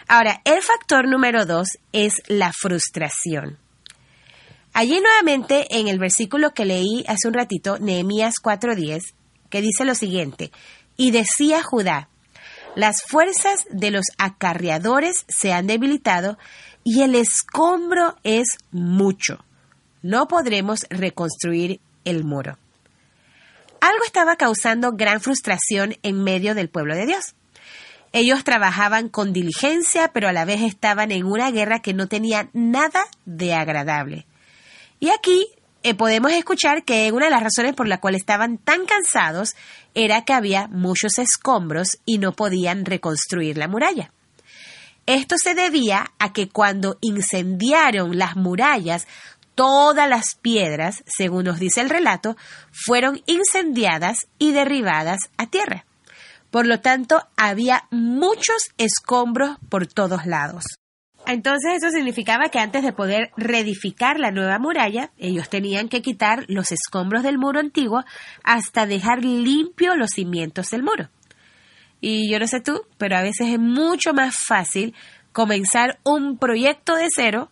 Ahora, 0.09 0.41
el 0.45 0.63
factor 0.63 1.09
número 1.09 1.45
dos 1.45 1.69
es 1.93 2.23
la 2.29 2.53
frustración. 2.53 3.59
Allí 4.73 5.01
nuevamente 5.01 5.79
en 5.79 5.89
el 5.89 5.99
versículo 5.99 6.53
que 6.53 6.67
leí 6.67 7.05
hace 7.09 7.29
un 7.29 7.35
ratito, 7.35 7.79
Nehemías 7.79 8.35
4:10, 8.43 9.15
que 9.49 9.63
dice 9.63 9.85
lo 9.85 9.95
siguiente, 9.95 10.51
y 10.97 11.11
decía 11.11 11.63
Judá, 11.63 12.09
las 12.75 13.03
fuerzas 13.03 13.65
de 13.71 13.91
los 13.91 14.05
acarreadores 14.19 15.25
se 15.29 15.53
han 15.53 15.67
debilitado 15.67 16.39
y 16.85 17.03
el 17.03 17.15
escombro 17.15 18.17
es 18.23 18.59
mucho. 18.71 19.45
No 20.03 20.29
podremos 20.29 20.87
reconstruir 20.91 21.81
el 22.05 22.23
muro. 22.23 22.59
Algo 23.81 24.05
estaba 24.05 24.37
causando 24.37 24.93
gran 24.93 25.21
frustración 25.21 25.97
en 26.03 26.23
medio 26.23 26.55
del 26.55 26.69
pueblo 26.69 26.95
de 26.95 27.07
Dios. 27.07 27.35
Ellos 28.13 28.45
trabajaban 28.45 29.09
con 29.09 29.33
diligencia, 29.33 30.09
pero 30.13 30.29
a 30.29 30.33
la 30.33 30.45
vez 30.45 30.63
estaban 30.63 31.13
en 31.13 31.25
una 31.25 31.51
guerra 31.51 31.81
que 31.81 31.95
no 31.95 32.09
tenía 32.09 32.49
nada 32.53 33.05
de 33.25 33.55
agradable. 33.55 34.27
Y 35.01 35.11
aquí 35.11 35.47
eh, 35.89 35.95
podemos 35.95 36.33
escuchar 36.33 36.83
que 36.83 37.13
una 37.13 37.27
de 37.27 37.31
las 37.31 37.45
razones 37.45 37.73
por 37.73 37.87
la 37.87 38.01
cual 38.01 38.17
estaban 38.17 38.59
tan 38.59 38.87
cansados 38.87 39.55
era 39.95 40.25
que 40.25 40.33
había 40.33 40.67
muchos 40.67 41.17
escombros 41.19 41.99
y 42.05 42.19
no 42.19 42.33
podían 42.33 42.85
reconstruir 42.85 43.57
la 43.57 43.69
muralla. 43.69 44.11
Esto 45.07 45.37
se 45.39 45.55
debía 45.55 46.11
a 46.19 46.33
que 46.33 46.49
cuando 46.49 46.99
incendiaron 47.01 48.19
las 48.19 48.35
murallas, 48.35 49.07
todas 49.55 50.09
las 50.09 50.35
piedras, 50.35 51.05
según 51.07 51.45
nos 51.45 51.61
dice 51.61 51.83
el 51.83 51.89
relato, 51.89 52.37
fueron 52.73 53.23
incendiadas 53.27 54.27
y 54.39 54.51
derribadas 54.51 55.31
a 55.37 55.47
tierra. 55.47 55.87
Por 56.51 56.67
lo 56.67 56.81
tanto, 56.81 57.23
había 57.37 57.85
muchos 57.93 58.71
escombros 58.77 59.57
por 59.69 59.87
todos 59.87 60.27
lados. 60.27 60.65
Entonces 61.27 61.83
eso 61.83 61.91
significaba 61.91 62.49
que 62.51 62.61
antes 62.61 62.85
de 62.85 62.93
poder 62.93 63.31
reedificar 63.37 64.21
la 64.21 64.31
nueva 64.31 64.59
muralla, 64.59 65.11
ellos 65.19 65.49
tenían 65.49 65.89
que 65.89 66.01
quitar 66.01 66.45
los 66.49 66.71
escombros 66.71 67.25
del 67.25 67.39
muro 67.39 67.59
antiguo 67.59 68.05
hasta 68.45 68.87
dejar 68.87 69.25
limpio 69.25 69.97
los 69.97 70.11
cimientos 70.11 70.71
del 70.71 70.85
muro. 70.85 71.11
Y 72.01 72.31
yo 72.31 72.39
no 72.39 72.47
sé 72.47 72.61
tú, 72.61 72.83
pero 72.99 73.17
a 73.17 73.23
veces 73.23 73.49
es 73.49 73.59
mucho 73.59 74.13
más 74.13 74.37
fácil 74.37 74.95
comenzar 75.33 75.99
un 76.05 76.39
proyecto 76.39 76.95
de 76.95 77.09
cero 77.13 77.51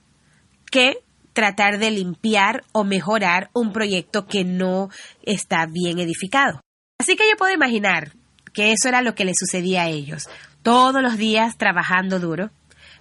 que 0.71 0.99
tratar 1.33 1.78
de 1.78 1.90
limpiar 1.90 2.62
o 2.73 2.85
mejorar 2.85 3.50
un 3.52 3.73
proyecto 3.73 4.26
que 4.26 4.45
no 4.45 4.88
está 5.23 5.66
bien 5.66 5.99
edificado. 5.99 6.61
Así 7.00 7.16
que 7.16 7.28
yo 7.28 7.37
puedo 7.37 7.52
imaginar 7.52 8.12
que 8.52 8.71
eso 8.71 8.88
era 8.88 9.02
lo 9.02 9.16
que 9.16 9.25
les 9.25 9.37
sucedía 9.37 9.83
a 9.83 9.88
ellos, 9.88 10.28
todos 10.62 11.02
los 11.02 11.19
días 11.19 11.59
trabajando 11.59 12.21
duro, 12.21 12.50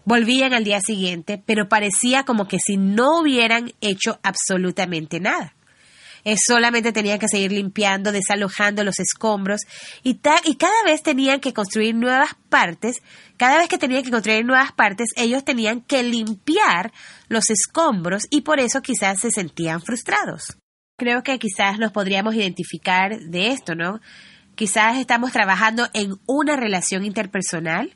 Volvían 0.05 0.53
al 0.53 0.63
día 0.63 0.81
siguiente, 0.81 1.41
pero 1.45 1.69
parecía 1.69 2.23
como 2.23 2.47
que 2.47 2.59
si 2.59 2.77
no 2.77 3.19
hubieran 3.19 3.71
hecho 3.81 4.19
absolutamente 4.23 5.19
nada. 5.19 5.55
Es 6.25 6.39
solamente 6.45 6.93
tenían 6.93 7.19
que 7.19 7.27
seguir 7.27 7.51
limpiando, 7.51 8.11
desalojando 8.11 8.83
los 8.83 8.99
escombros 8.99 9.61
y, 10.03 10.19
y 10.45 10.55
cada 10.55 10.83
vez 10.85 11.03
tenían 11.03 11.41
que 11.41 11.53
construir 11.53 11.95
nuevas 11.95 12.31
partes. 12.49 13.01
Cada 13.35 13.57
vez 13.57 13.67
que 13.67 13.77
tenían 13.77 14.03
que 14.03 14.11
construir 14.11 14.45
nuevas 14.45 14.71
partes, 14.71 15.09
ellos 15.17 15.43
tenían 15.43 15.81
que 15.81 16.01
limpiar 16.01 16.93
los 17.27 17.49
escombros 17.49 18.27
y 18.29 18.41
por 18.41 18.59
eso 18.59 18.81
quizás 18.81 19.19
se 19.19 19.31
sentían 19.31 19.81
frustrados. 19.81 20.57
Creo 20.97 21.23
que 21.23 21.39
quizás 21.39 21.77
nos 21.77 21.91
podríamos 21.91 22.35
identificar 22.35 23.19
de 23.19 23.47
esto, 23.49 23.75
¿no? 23.75 23.99
Quizás 24.55 24.97
estamos 24.97 25.31
trabajando 25.31 25.89
en 25.93 26.13
una 26.25 26.55
relación 26.55 27.03
interpersonal 27.03 27.95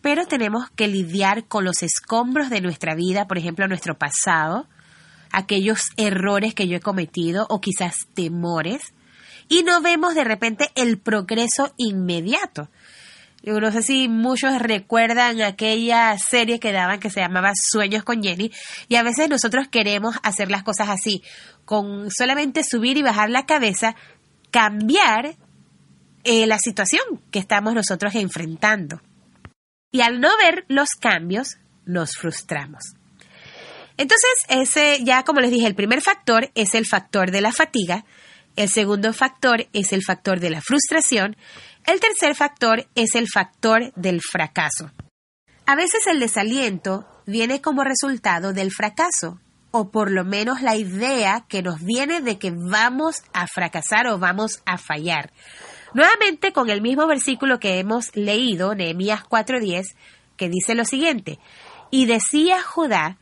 pero 0.00 0.26
tenemos 0.26 0.70
que 0.70 0.88
lidiar 0.88 1.46
con 1.46 1.64
los 1.64 1.82
escombros 1.82 2.50
de 2.50 2.60
nuestra 2.60 2.94
vida, 2.94 3.26
por 3.26 3.38
ejemplo, 3.38 3.66
nuestro 3.68 3.98
pasado, 3.98 4.66
aquellos 5.32 5.82
errores 5.96 6.54
que 6.54 6.68
yo 6.68 6.76
he 6.76 6.80
cometido 6.80 7.46
o 7.48 7.60
quizás 7.60 8.06
temores, 8.14 8.94
y 9.48 9.62
no 9.62 9.80
vemos 9.80 10.14
de 10.14 10.24
repente 10.24 10.70
el 10.74 10.98
progreso 10.98 11.72
inmediato. 11.76 12.68
Yo 13.42 13.60
no 13.60 13.70
sé 13.70 13.82
si 13.82 14.08
muchos 14.08 14.58
recuerdan 14.58 15.40
aquella 15.42 16.18
serie 16.18 16.58
que 16.58 16.72
daban 16.72 16.98
que 16.98 17.08
se 17.08 17.20
llamaba 17.20 17.52
Sueños 17.54 18.02
con 18.02 18.22
Jenny 18.22 18.50
y 18.88 18.96
a 18.96 19.02
veces 19.02 19.28
nosotros 19.28 19.68
queremos 19.68 20.16
hacer 20.22 20.50
las 20.50 20.64
cosas 20.64 20.88
así, 20.88 21.22
con 21.64 22.10
solamente 22.10 22.62
subir 22.64 22.96
y 22.98 23.02
bajar 23.02 23.30
la 23.30 23.46
cabeza, 23.46 23.94
cambiar 24.50 25.36
eh, 26.24 26.46
la 26.46 26.58
situación 26.58 27.02
que 27.30 27.38
estamos 27.38 27.74
nosotros 27.74 28.14
enfrentando. 28.16 29.00
Y 29.90 30.02
al 30.02 30.20
no 30.20 30.28
ver 30.36 30.64
los 30.68 30.90
cambios, 30.90 31.56
nos 31.86 32.16
frustramos. 32.16 32.94
Entonces, 33.96 34.30
ese 34.48 35.02
ya 35.02 35.24
como 35.24 35.40
les 35.40 35.50
dije, 35.50 35.66
el 35.66 35.74
primer 35.74 36.02
factor 36.02 36.50
es 36.54 36.74
el 36.74 36.86
factor 36.86 37.30
de 37.30 37.40
la 37.40 37.52
fatiga, 37.52 38.04
el 38.54 38.68
segundo 38.68 39.12
factor 39.12 39.66
es 39.72 39.92
el 39.92 40.02
factor 40.04 40.40
de 40.40 40.50
la 40.50 40.60
frustración, 40.60 41.36
el 41.86 42.00
tercer 42.00 42.34
factor 42.34 42.86
es 42.94 43.14
el 43.14 43.26
factor 43.32 43.92
del 43.96 44.20
fracaso. 44.20 44.92
A 45.66 45.74
veces 45.74 46.06
el 46.06 46.20
desaliento 46.20 47.06
viene 47.26 47.60
como 47.60 47.82
resultado 47.82 48.52
del 48.52 48.70
fracaso, 48.70 49.40
o 49.70 49.90
por 49.90 50.10
lo 50.10 50.24
menos 50.24 50.62
la 50.62 50.76
idea 50.76 51.44
que 51.48 51.62
nos 51.62 51.82
viene 51.82 52.20
de 52.20 52.38
que 52.38 52.52
vamos 52.52 53.22
a 53.32 53.46
fracasar 53.46 54.06
o 54.06 54.18
vamos 54.18 54.62
a 54.64 54.78
fallar. 54.78 55.32
Nuevamente 55.94 56.52
con 56.52 56.70
el 56.70 56.82
mismo 56.82 57.06
versículo 57.06 57.58
que 57.58 57.78
hemos 57.78 58.14
leído, 58.14 58.74
Nehemías 58.74 59.24
4:10, 59.24 59.94
que 60.36 60.48
dice 60.48 60.74
lo 60.74 60.84
siguiente, 60.84 61.38
y 61.90 62.06
decía 62.06 62.62
Judá, 62.62 63.18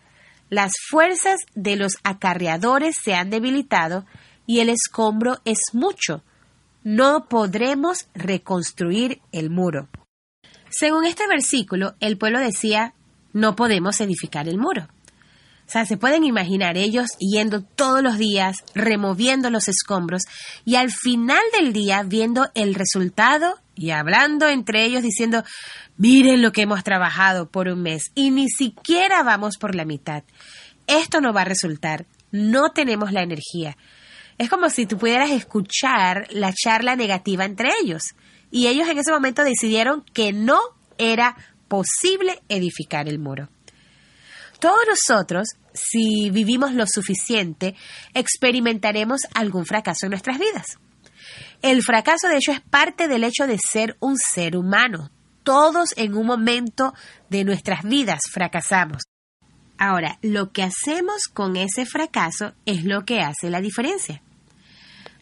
las 0.50 0.72
fuerzas 0.90 1.40
de 1.54 1.76
los 1.76 1.96
acarreadores 2.04 2.96
se 3.02 3.14
han 3.14 3.30
debilitado 3.30 4.04
y 4.46 4.60
el 4.60 4.68
escombro 4.68 5.38
es 5.44 5.58
mucho. 5.72 6.22
No 6.84 7.26
podremos 7.28 8.06
reconstruir 8.14 9.20
el 9.32 9.50
muro. 9.50 9.88
Según 10.70 11.04
este 11.04 11.26
versículo, 11.26 11.94
el 12.00 12.16
pueblo 12.16 12.38
decía, 12.38 12.94
no 13.32 13.56
podemos 13.56 14.00
edificar 14.00 14.48
el 14.48 14.58
muro. 14.58 14.88
O 15.66 15.70
sea, 15.70 15.84
se 15.84 15.96
pueden 15.96 16.22
imaginar 16.22 16.76
ellos 16.76 17.08
yendo 17.18 17.62
todos 17.62 18.00
los 18.00 18.18
días, 18.18 18.58
removiendo 18.74 19.50
los 19.50 19.66
escombros 19.66 20.22
y 20.64 20.76
al 20.76 20.92
final 20.92 21.42
del 21.58 21.72
día 21.72 22.04
viendo 22.04 22.48
el 22.54 22.74
resultado 22.74 23.58
y 23.74 23.90
hablando 23.90 24.48
entre 24.48 24.84
ellos 24.84 25.02
diciendo, 25.02 25.42
miren 25.96 26.40
lo 26.40 26.52
que 26.52 26.62
hemos 26.62 26.84
trabajado 26.84 27.50
por 27.50 27.66
un 27.68 27.82
mes 27.82 28.12
y 28.14 28.30
ni 28.30 28.48
siquiera 28.48 29.24
vamos 29.24 29.58
por 29.58 29.74
la 29.74 29.84
mitad. 29.84 30.22
Esto 30.86 31.20
no 31.20 31.32
va 31.32 31.42
a 31.42 31.46
resultar, 31.46 32.06
no 32.30 32.70
tenemos 32.70 33.10
la 33.12 33.22
energía. 33.22 33.76
Es 34.38 34.48
como 34.48 34.70
si 34.70 34.86
tú 34.86 34.98
pudieras 34.98 35.30
escuchar 35.30 36.28
la 36.30 36.52
charla 36.52 36.94
negativa 36.94 37.44
entre 37.44 37.70
ellos. 37.82 38.14
Y 38.52 38.68
ellos 38.68 38.88
en 38.88 38.98
ese 38.98 39.10
momento 39.10 39.42
decidieron 39.42 40.04
que 40.12 40.32
no 40.32 40.58
era 40.98 41.36
posible 41.68 42.40
edificar 42.48 43.08
el 43.08 43.18
muro. 43.18 43.48
Todos 44.60 44.80
nosotros, 44.88 45.48
si 45.74 46.30
vivimos 46.30 46.72
lo 46.72 46.86
suficiente, 46.86 47.74
experimentaremos 48.14 49.22
algún 49.34 49.66
fracaso 49.66 50.06
en 50.06 50.10
nuestras 50.10 50.38
vidas. 50.38 50.78
El 51.62 51.82
fracaso, 51.82 52.28
de 52.28 52.36
hecho, 52.36 52.52
es 52.52 52.60
parte 52.60 53.08
del 53.08 53.24
hecho 53.24 53.46
de 53.46 53.58
ser 53.58 53.96
un 54.00 54.16
ser 54.16 54.56
humano. 54.56 55.10
Todos 55.42 55.90
en 55.96 56.16
un 56.16 56.26
momento 56.26 56.94
de 57.28 57.44
nuestras 57.44 57.82
vidas 57.82 58.20
fracasamos. 58.30 59.02
Ahora, 59.78 60.18
lo 60.22 60.52
que 60.52 60.62
hacemos 60.62 61.24
con 61.32 61.56
ese 61.56 61.84
fracaso 61.84 62.54
es 62.64 62.84
lo 62.84 63.04
que 63.04 63.20
hace 63.20 63.50
la 63.50 63.60
diferencia. 63.60 64.22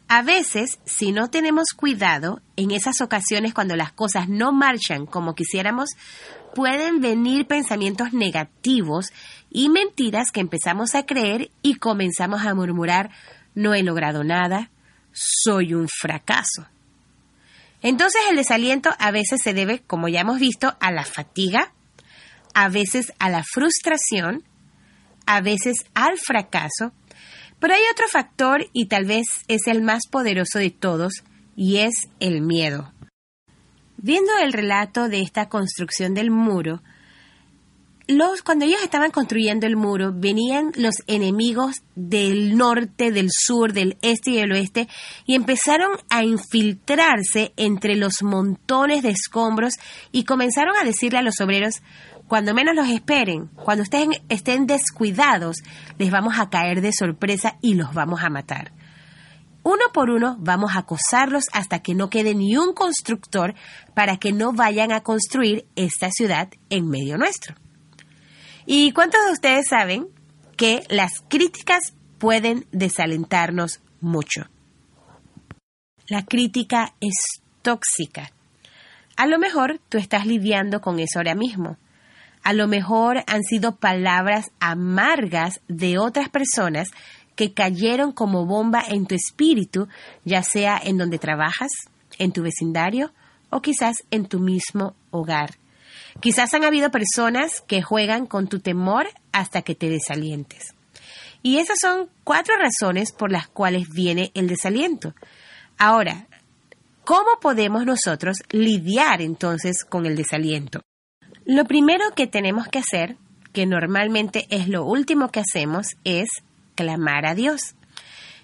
A 0.07 0.23
veces, 0.23 0.79
si 0.85 1.13
no 1.13 1.29
tenemos 1.31 1.69
cuidado, 1.75 2.41
en 2.57 2.71
esas 2.71 3.01
ocasiones 3.01 3.55
cuando 3.55 3.75
las 3.75 3.93
cosas 3.93 4.29
no 4.29 4.53
marchan 4.53 5.07
como 5.07 5.35
quisiéramos, 5.35 5.91
pueden 6.55 7.01
venir 7.01 7.47
pensamientos 7.47 8.13
negativos 8.13 9.13
y 9.51 9.69
mentiras 9.69 10.31
que 10.33 10.41
empezamos 10.41 10.95
a 10.95 11.05
creer 11.05 11.51
y 11.63 11.75
comenzamos 11.75 12.47
a 12.47 12.55
murmurar, 12.55 13.11
no 13.55 13.75
he 13.75 13.83
logrado 13.83 14.25
nada, 14.25 14.71
soy 15.13 15.75
un 15.75 15.89
fracaso. 15.89 16.67
Entonces 17.83 18.23
el 18.31 18.37
desaliento 18.37 18.91
a 18.99 19.11
veces 19.11 19.43
se 19.43 19.53
debe, 19.53 19.81
como 19.81 20.09
ya 20.09 20.21
hemos 20.21 20.39
visto, 20.39 20.75
a 20.81 20.91
la 20.91 21.05
fatiga, 21.05 21.73
a 22.55 22.71
veces 22.71 23.13
a 23.19 23.29
la 23.29 23.43
frustración, 23.45 24.43
a 25.27 25.43
veces 25.43 25.77
al 25.93 26.19
fracaso, 26.19 26.93
pero 27.59 27.75
hay 27.75 27.83
otro 27.93 28.09
factor 28.09 28.67
y 28.73 28.87
tal 28.87 29.05
vez 29.05 29.27
es 29.49 29.67
el 29.67 29.83
más 29.83 30.07
poderoso 30.11 30.59
de 30.59 30.71
todos 30.71 31.25
y 31.57 31.79
es 31.79 31.95
el 32.21 32.41
miedo. 32.41 32.94
Viendo 34.05 34.33
el 34.43 34.53
relato 34.53 35.09
de 35.09 35.23
esta 35.23 35.49
construcción 35.49 36.13
del 36.13 36.31
muro, 36.31 36.83
los, 38.07 38.43
cuando 38.43 38.67
ellos 38.67 38.83
estaban 38.83 39.11
construyendo 39.11 39.67
el 39.67 39.77
muro, 39.77 40.13
venían 40.15 40.73
los 40.77 40.97
enemigos 41.07 41.77
del 41.95 42.55
norte, 42.55 43.13
del 43.13 43.31
sur, 43.31 43.73
del 43.73 43.97
este 44.03 44.33
y 44.33 44.37
del 44.37 44.53
oeste 44.53 44.89
y 45.25 45.35
empezaron 45.35 45.93
a 46.11 46.23
infiltrarse 46.23 47.55
entre 47.57 47.97
los 47.97 48.23
montones 48.23 49.03
de 49.03 49.09
escombros 49.09 49.77
y 50.13 50.25
comenzaron 50.25 50.75
a 50.79 50.85
decirle 50.85 51.21
a 51.21 51.23
los 51.23 51.41
obreros, 51.41 51.81
cuando 52.29 52.53
menos 52.53 52.75
los 52.75 52.91
esperen, 52.91 53.47
cuando 53.55 53.85
ustedes 53.85 54.21
estén 54.29 54.67
descuidados, 54.67 55.63
les 55.97 56.11
vamos 56.11 56.35
a 56.39 56.51
caer 56.51 56.83
de 56.83 56.93
sorpresa 56.93 57.57
y 57.63 57.73
los 57.73 57.95
vamos 57.95 58.23
a 58.23 58.29
matar. 58.29 58.73
Uno 59.65 59.85
por 59.95 60.11
uno 60.11 60.37
vamos 60.39 60.77
a 60.77 60.81
acosarlos 60.81 61.45
hasta 61.53 61.79
que 61.79 61.95
no 61.95 62.11
quede 62.11 62.35
ni 62.35 62.57
un 62.59 62.75
constructor 62.75 63.55
para 63.95 64.19
que 64.19 64.31
no 64.31 64.53
vayan 64.53 64.93
a 64.93 65.03
construir 65.03 65.67
esta 65.75 66.11
ciudad 66.11 66.51
en 66.69 66.89
medio 66.89 67.17
nuestro. 67.17 67.57
¿Y 68.67 68.93
cuántos 68.93 69.25
de 69.25 69.33
ustedes 69.33 69.67
saben 69.69 70.09
que 70.59 70.85
las 70.91 71.13
críticas 71.29 71.95
pueden 72.19 72.67
desalentarnos 72.73 73.81
mucho? 74.03 74.51
La 76.09 76.27
crítica 76.27 76.95
es 77.01 77.15
tóxica. 77.63 78.33
A 79.17 79.27
lo 79.27 79.39
mejor 79.39 79.81
tú 79.89 79.97
estás 79.97 80.27
lidiando 80.27 80.83
con 80.83 80.99
eso 80.99 81.21
ahora 81.21 81.35
mismo. 81.35 81.79
A 82.43 82.53
lo 82.53 82.69
mejor 82.69 83.25
han 83.27 83.43
sido 83.43 83.77
palabras 83.77 84.51
amargas 84.61 85.63
de 85.69 85.97
otras 85.97 86.29
personas 86.29 86.91
que 87.37 87.53
cayeron 87.53 88.13
como 88.13 88.47
bomba 88.47 88.83
en 88.87 89.07
tu 89.07 89.15
espíritu, 89.15 89.89
ya 90.25 90.43
sea 90.43 90.81
en 90.83 90.99
donde 90.99 91.19
trabajas, 91.19 91.71
en 92.19 92.33
tu 92.33 92.43
vecindario 92.43 93.13
o 93.51 93.61
quizás 93.61 94.05
en 94.11 94.27
tu 94.27 94.41
mismo 94.41 94.95
hogar. 95.11 95.57
Quizás 96.21 96.55
han 96.55 96.65
habido 96.65 96.91
personas 96.91 97.61
que 97.67 97.83
juegan 97.83 98.27
con 98.27 98.49
tu 98.49 98.61
temor 98.61 99.07
hasta 99.33 99.63
que 99.63 99.75
te 99.75 99.89
desalientes. 99.89 100.75
Y 101.43 101.59
esas 101.59 101.79
son 101.81 102.09
cuatro 102.23 102.55
razones 102.57 103.13
por 103.13 103.31
las 103.31 103.49
cuales 103.49 103.89
viene 103.91 104.31
el 104.35 104.49
desaliento. 104.49 105.15
Ahora, 105.77 106.27
¿cómo 107.05 107.39
podemos 107.41 107.85
nosotros 107.85 108.39
lidiar 108.51 109.21
entonces 109.21 109.85
con 109.85 110.07
el 110.07 110.17
desaliento? 110.17 110.81
Lo 111.45 111.65
primero 111.65 112.05
que 112.17 112.27
tenemos 112.27 112.69
que 112.69 112.79
hacer, 112.79 113.17
que 113.53 113.67
normalmente 113.67 114.47
es 114.49 114.69
lo 114.69 114.85
último 114.87 115.29
que 115.31 115.41
hacemos, 115.41 115.89
es 116.05 116.29
clamar 116.75 117.27
a 117.27 117.35
Dios. 117.35 117.75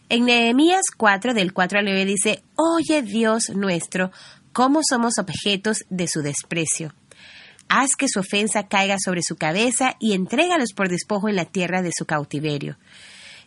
En 0.09 0.25
Nehemías 0.25 0.87
4, 0.97 1.35
del 1.35 1.53
4 1.53 1.79
al 1.79 1.85
9 1.85 2.05
dice, 2.05 2.43
Oye 2.57 3.03
Dios 3.03 3.51
nuestro, 3.51 4.11
cómo 4.53 4.81
somos 4.83 5.19
objetos 5.19 5.85
de 5.89 6.09
su 6.09 6.23
desprecio. 6.23 6.93
Haz 7.69 7.91
que 7.97 8.09
su 8.09 8.19
ofensa 8.19 8.67
caiga 8.67 8.97
sobre 8.99 9.23
su 9.23 9.37
cabeza 9.37 9.95
y 10.01 10.15
entrégalos 10.15 10.73
por 10.73 10.89
despojo 10.89 11.29
en 11.29 11.37
la 11.37 11.45
tierra 11.45 11.83
de 11.83 11.93
su 11.97 12.05
cautiverio. 12.05 12.77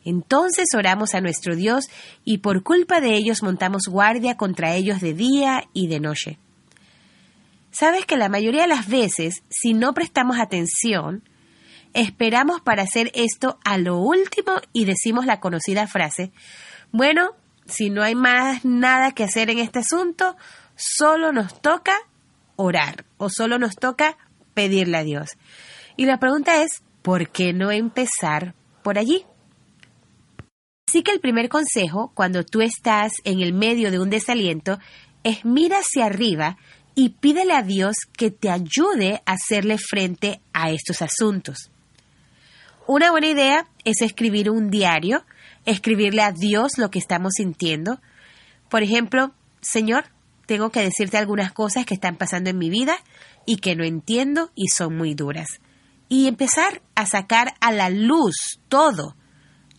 Entonces 0.06 0.67
oramos 0.74 1.13
a 1.13 1.22
nuestro 1.22 1.56
Dios 1.56 1.86
y 2.24 2.39
por 2.39 2.63
culpa 2.63 3.02
de 3.02 3.15
ellos 3.15 3.43
montamos 3.43 3.84
guardia 3.88 4.38
contra 4.38 4.76
ellos 4.76 5.02
de 5.02 5.13
día 5.13 5.65
y 5.74 5.88
de 5.88 6.00
noche. 6.00 6.38
Sabes 7.72 8.06
que 8.06 8.17
la 8.17 8.30
mayoría 8.30 8.62
de 8.62 8.67
las 8.67 8.88
veces, 8.88 9.43
si 9.50 9.74
no 9.74 9.93
prestamos 9.93 10.39
atención, 10.39 11.24
esperamos 11.94 12.62
para 12.62 12.84
hacer 12.84 13.12
esto 13.14 13.60
a 13.64 13.78
lo 13.78 13.98
último 13.98 14.54
y 14.72 14.86
decimos 14.86 15.26
la 15.26 15.40
conocida 15.40 15.88
frase, 15.88 16.32
bueno, 16.92 17.32
si 17.66 17.90
no 17.90 18.04
hay 18.04 18.16
más 18.16 18.66
nada 18.66 19.12
que 19.12 19.24
hacer 19.24 19.50
en 19.50 19.60
este 19.60 19.80
asunto, 19.80 20.36
solo 20.76 21.32
nos 21.32 21.62
toca 21.62 21.94
orar 22.56 23.06
o 23.18 23.30
solo 23.30 23.58
nos 23.58 23.76
toca 23.76 24.18
pedirle 24.54 24.98
a 24.98 25.04
Dios. 25.04 25.32
Y 25.96 26.06
la 26.06 26.20
pregunta 26.20 26.62
es, 26.64 26.84
¿por 27.02 27.30
qué 27.30 27.54
no 27.54 27.72
empezar 27.72 28.54
por 28.84 28.98
allí? 28.98 29.26
Así 30.88 31.02
que 31.02 31.12
el 31.12 31.20
primer 31.20 31.50
consejo, 31.50 32.12
cuando 32.14 32.44
tú 32.44 32.62
estás 32.62 33.14
en 33.24 33.42
el 33.42 33.54
medio 33.54 33.90
de 33.90 34.00
un 34.00 34.10
desaliento, 34.10 34.78
es 35.24 35.46
mira 35.46 35.78
hacia 35.78 36.06
arriba 36.06 36.58
y 36.96 37.10
pídele 37.10 37.54
a 37.54 37.64
Dios 37.64 37.96
que 38.16 38.30
te 38.30 38.50
ayude 38.50 39.24
a 39.26 39.34
hacerle 39.34 39.78
frente 39.78 40.42
a 40.54 40.70
estos 40.70 41.02
asuntos. 41.02 41.72
Una 42.86 43.12
buena 43.12 43.28
idea 43.28 43.67
es 43.86 44.02
escribir 44.02 44.50
un 44.50 44.69
diario, 44.69 45.26
escribirle 45.65 46.22
a 46.22 46.32
Dios 46.32 46.78
lo 46.78 46.91
que 46.91 47.00
estamos 47.00 47.34
sintiendo. 47.38 48.02
Por 48.69 48.84
ejemplo, 48.84 49.34
Señor, 49.62 50.06
tengo 50.46 50.69
que 50.69 50.82
decirte 50.82 51.17
algunas 51.17 51.54
cosas 51.54 51.86
que 51.86 51.93
están 51.93 52.17
pasando 52.17 52.50
en 52.50 52.58
mi 52.58 52.69
vida 52.69 52.98
y 53.46 53.58
que 53.58 53.76
no 53.76 53.86
entiendo 53.86 54.52
y 54.56 54.67
son 54.67 54.98
muy 54.98 55.13
duras. 55.15 55.62
Y 56.10 56.28
empezar 56.28 56.82
a 56.96 57.06
sacar 57.06 57.54
a 57.62 57.72
la 57.72 57.89
luz 57.89 58.60
todo. 58.67 59.15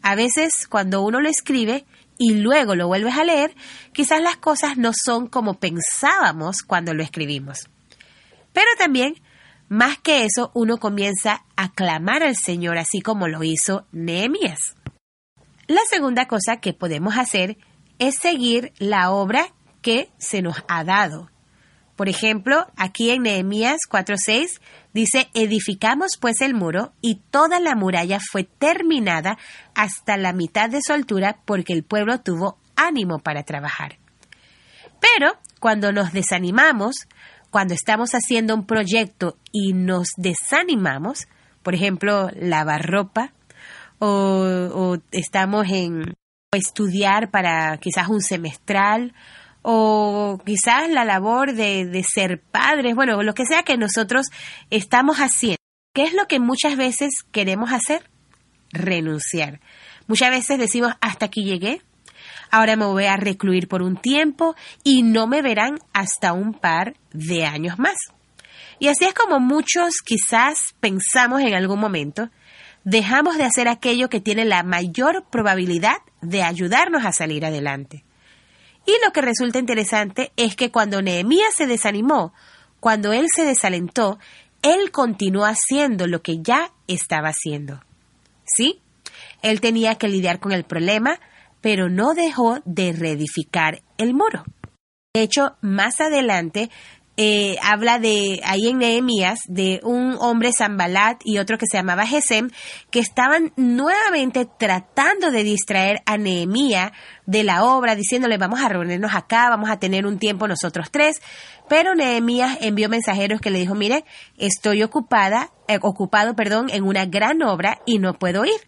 A 0.03 0.15
veces 0.15 0.67
cuando 0.69 1.03
uno 1.03 1.21
lo 1.21 1.29
escribe, 1.29 1.85
y 2.19 2.35
luego 2.35 2.75
lo 2.75 2.87
vuelves 2.87 3.17
a 3.17 3.25
leer, 3.25 3.55
quizás 3.93 4.23
las 4.23 4.37
cosas 4.37 4.77
no 4.77 4.93
son 4.93 5.27
como 5.27 5.59
pensábamos 5.59 6.63
cuando 6.63 6.95
lo 6.95 7.03
escribimos. 7.03 7.69
Pero 8.53 8.71
también, 8.79 9.17
más 9.75 9.99
que 9.99 10.25
eso, 10.25 10.53
uno 10.55 10.79
comienza 10.79 11.45
a 11.57 11.73
clamar 11.73 12.23
al 12.23 12.37
Señor 12.37 12.79
así 12.79 13.01
como 13.01 13.27
lo 13.27 13.43
hizo 13.43 13.87
Nehemías. 13.91 14.77
La 15.67 15.81
segunda 15.91 16.29
cosa 16.29 16.59
que 16.61 16.73
podemos 16.73 17.19
hacer 17.19 17.59
es 17.99 18.15
seguir 18.17 18.73
la 18.79 19.11
obra 19.11 19.49
que 19.83 20.11
se 20.17 20.43
nos 20.43 20.63
ha 20.69 20.85
dado. 20.85 21.29
Por 21.97 22.09
ejemplo, 22.09 22.69
aquí 22.77 23.11
en 23.11 23.23
Nehemías 23.23 23.81
4:6 23.91 24.61
dice, 24.93 25.29
edificamos 25.35 26.19
pues 26.21 26.41
el 26.41 26.55
muro 26.55 26.93
y 27.01 27.17
toda 27.33 27.59
la 27.59 27.75
muralla 27.75 28.21
fue 28.21 28.45
terminada 28.45 29.39
hasta 29.75 30.17
la 30.17 30.33
mitad 30.33 30.71
de 30.71 30.83
su 30.87 30.93
altura 30.93 31.41
porque 31.45 31.73
el 31.73 31.83
pueblo 31.83 32.21
tuvo 32.21 32.59
ánimo 32.77 33.19
para 33.19 33.43
trabajar. 33.43 33.99
Pero 35.01 35.33
cuando 35.59 35.91
nos 35.91 36.13
desanimamos, 36.13 37.09
cuando 37.55 37.73
estamos 37.75 38.11
haciendo 38.15 38.53
un 38.53 38.67
proyecto 38.67 39.39
y 39.53 39.75
nos 39.75 40.09
desanimamos, 40.17 41.29
por 41.63 41.77
ejemplo, 41.77 42.29
lavar 42.35 42.85
ropa, 42.85 43.33
o, 44.01 44.99
estamos 45.13 45.69
en 45.71 46.15
estudiar 46.51 47.31
para 47.31 47.79
quizás 47.79 48.09
un 48.09 48.23
semestral, 48.23 49.15
o 49.63 50.41
quizás 50.45 50.91
la 50.91 51.05
labor 51.05 51.55
de, 51.55 51.87
de 51.87 52.03
ser 52.03 52.43
padres, 52.43 52.97
bueno, 52.97 53.23
lo 53.23 53.35
que 53.35 53.47
sea 53.47 53.63
que 53.63 53.77
nosotros 53.77 54.27
estamos 54.71 55.19
haciendo. 55.19 55.59
¿Qué 55.95 56.03
es 56.03 56.13
lo 56.13 56.27
que 56.27 56.41
muchas 56.41 56.77
veces 56.77 57.23
queremos 57.31 57.71
hacer? 57.71 58.11
Renunciar. 58.73 59.61
Muchas 60.09 60.31
veces 60.31 60.59
decimos, 60.59 60.93
hasta 61.01 61.27
aquí 61.27 61.45
llegué, 61.45 61.83
ahora 62.55 62.77
me 62.77 62.85
voy 62.85 63.07
a 63.07 63.17
recluir 63.17 63.67
por 63.67 63.83
un 63.83 63.97
tiempo 63.97 64.55
y 64.85 65.03
no 65.03 65.27
me 65.27 65.43
verán 65.43 65.81
hasta 65.93 66.33
un 66.33 66.55
par 66.55 66.95
de 67.13 67.45
años 67.45 67.81
más. 67.81 67.97
Y 68.79 68.87
así 68.87 69.07
es 69.07 69.15
como 69.15 69.41
muchos 69.41 69.95
quizás 70.05 70.75
pensamos 70.79 71.43
en 71.43 71.55
algún 71.55 71.81
momento, 71.81 72.31
dejamos 72.85 73.39
de 73.39 73.45
hacer 73.45 73.67
aquello 73.67 74.09
que 74.09 74.21
tiene 74.21 74.45
la 74.45 74.63
mayor 74.63 75.25
probabilidad 75.31 75.97
de 76.23 76.45
ayudarnos 76.45 77.05
a 77.05 77.13
salir 77.13 77.45
adelante. 77.45 78.05
Y 78.87 78.93
lo 79.05 79.13
que 79.13 79.23
resulta 79.23 79.59
interesante 79.59 80.31
es 80.37 80.55
que 80.55 80.71
cuando 80.71 81.03
Nehemías 81.03 81.57
se 81.57 81.67
desanimó, 81.67 82.35
cuando 82.79 83.13
él 83.13 83.27
se 83.35 83.45
desalentó, 83.45 84.21
él 84.63 84.93
continuó 84.93 85.45
haciendo 85.45 86.07
lo 86.07 86.23
que 86.23 86.39
ya 86.41 86.71
estaba 86.87 87.31
haciendo. 87.31 87.83
Sí, 88.45 88.81
él 89.43 89.61
tenía 89.61 89.97
que 89.97 90.07
lidiar 90.07 90.39
con 90.39 90.53
el 90.53 90.63
problema, 90.63 91.19
pero 91.65 91.89
no 91.89 92.13
dejó 92.13 92.59
de 92.67 92.93
reedificar 92.93 93.81
el 93.97 94.13
muro. 94.13 94.45
De 95.15 95.23
hecho, 95.23 95.57
más 95.63 95.99
adelante 96.03 96.69
eh, 97.17 97.57
habla 97.63 97.99
de, 97.99 98.43
ahí 98.45 98.69
en 98.69 98.81
Nehemías, 98.81 99.39
de 99.47 99.81
un 99.83 100.19
hombre 100.21 100.53
Zambalat 100.53 101.23
y 101.25 101.39
otro 101.39 101.57
que 101.57 101.65
se 101.67 101.79
llamaba 101.79 102.07
Gesem, 102.07 102.51
que 102.91 103.01
estaban 103.01 103.55
nuevamente 103.57 104.47
tratando 104.59 105.31
de 105.31 105.43
distraer 105.43 106.03
a 106.05 106.19
Nehemías 106.19 106.93
de 107.25 107.45
la 107.45 107.65
obra, 107.65 107.97
diciéndole 107.97 108.37
vamos 108.37 108.61
a 108.61 108.69
reunirnos 108.69 109.15
acá, 109.15 109.49
vamos 109.49 109.71
a 109.71 109.79
tener 109.79 110.07
un 110.07 110.19
tiempo 110.19 110.47
nosotros 110.47 110.91
tres, 110.91 111.23
pero 111.67 111.95
Nehemías 111.95 112.59
envió 112.61 112.91
mensajeros 112.91 113.41
que 113.41 113.51
le 113.51 113.61
dijo, 113.61 113.75
mire, 113.75 114.05
estoy 114.37 114.83
ocupada, 114.83 115.51
eh, 115.67 115.79
ocupado, 115.81 116.37
perdón, 116.37 116.67
en 116.69 116.85
una 116.85 117.07
gran 117.07 117.43
obra 117.43 117.81
y 117.87 118.01
no 118.01 118.13
puedo 118.13 118.45
ir, 118.45 118.61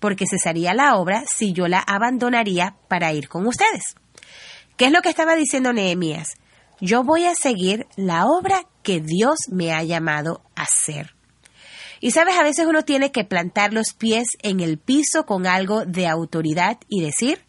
porque 0.00 0.26
cesaría 0.26 0.74
la 0.74 0.96
obra 0.96 1.24
si 1.26 1.52
yo 1.52 1.68
la 1.68 1.80
abandonaría 1.80 2.76
para 2.88 3.12
ir 3.12 3.28
con 3.28 3.46
ustedes. 3.46 3.94
¿Qué 4.76 4.86
es 4.86 4.92
lo 4.92 5.02
que 5.02 5.08
estaba 5.08 5.34
diciendo 5.34 5.72
Nehemías? 5.72 6.36
Yo 6.80 7.02
voy 7.02 7.24
a 7.24 7.34
seguir 7.34 7.86
la 7.96 8.26
obra 8.26 8.62
que 8.82 9.00
Dios 9.00 9.38
me 9.50 9.72
ha 9.72 9.82
llamado 9.82 10.42
a 10.54 10.62
hacer. 10.62 11.14
Y 12.00 12.12
sabes, 12.12 12.36
a 12.38 12.44
veces 12.44 12.66
uno 12.66 12.82
tiene 12.82 13.10
que 13.10 13.24
plantar 13.24 13.72
los 13.72 13.92
pies 13.92 14.28
en 14.42 14.60
el 14.60 14.78
piso 14.78 15.26
con 15.26 15.46
algo 15.46 15.84
de 15.84 16.06
autoridad 16.06 16.78
y 16.88 17.02
decir, 17.02 17.44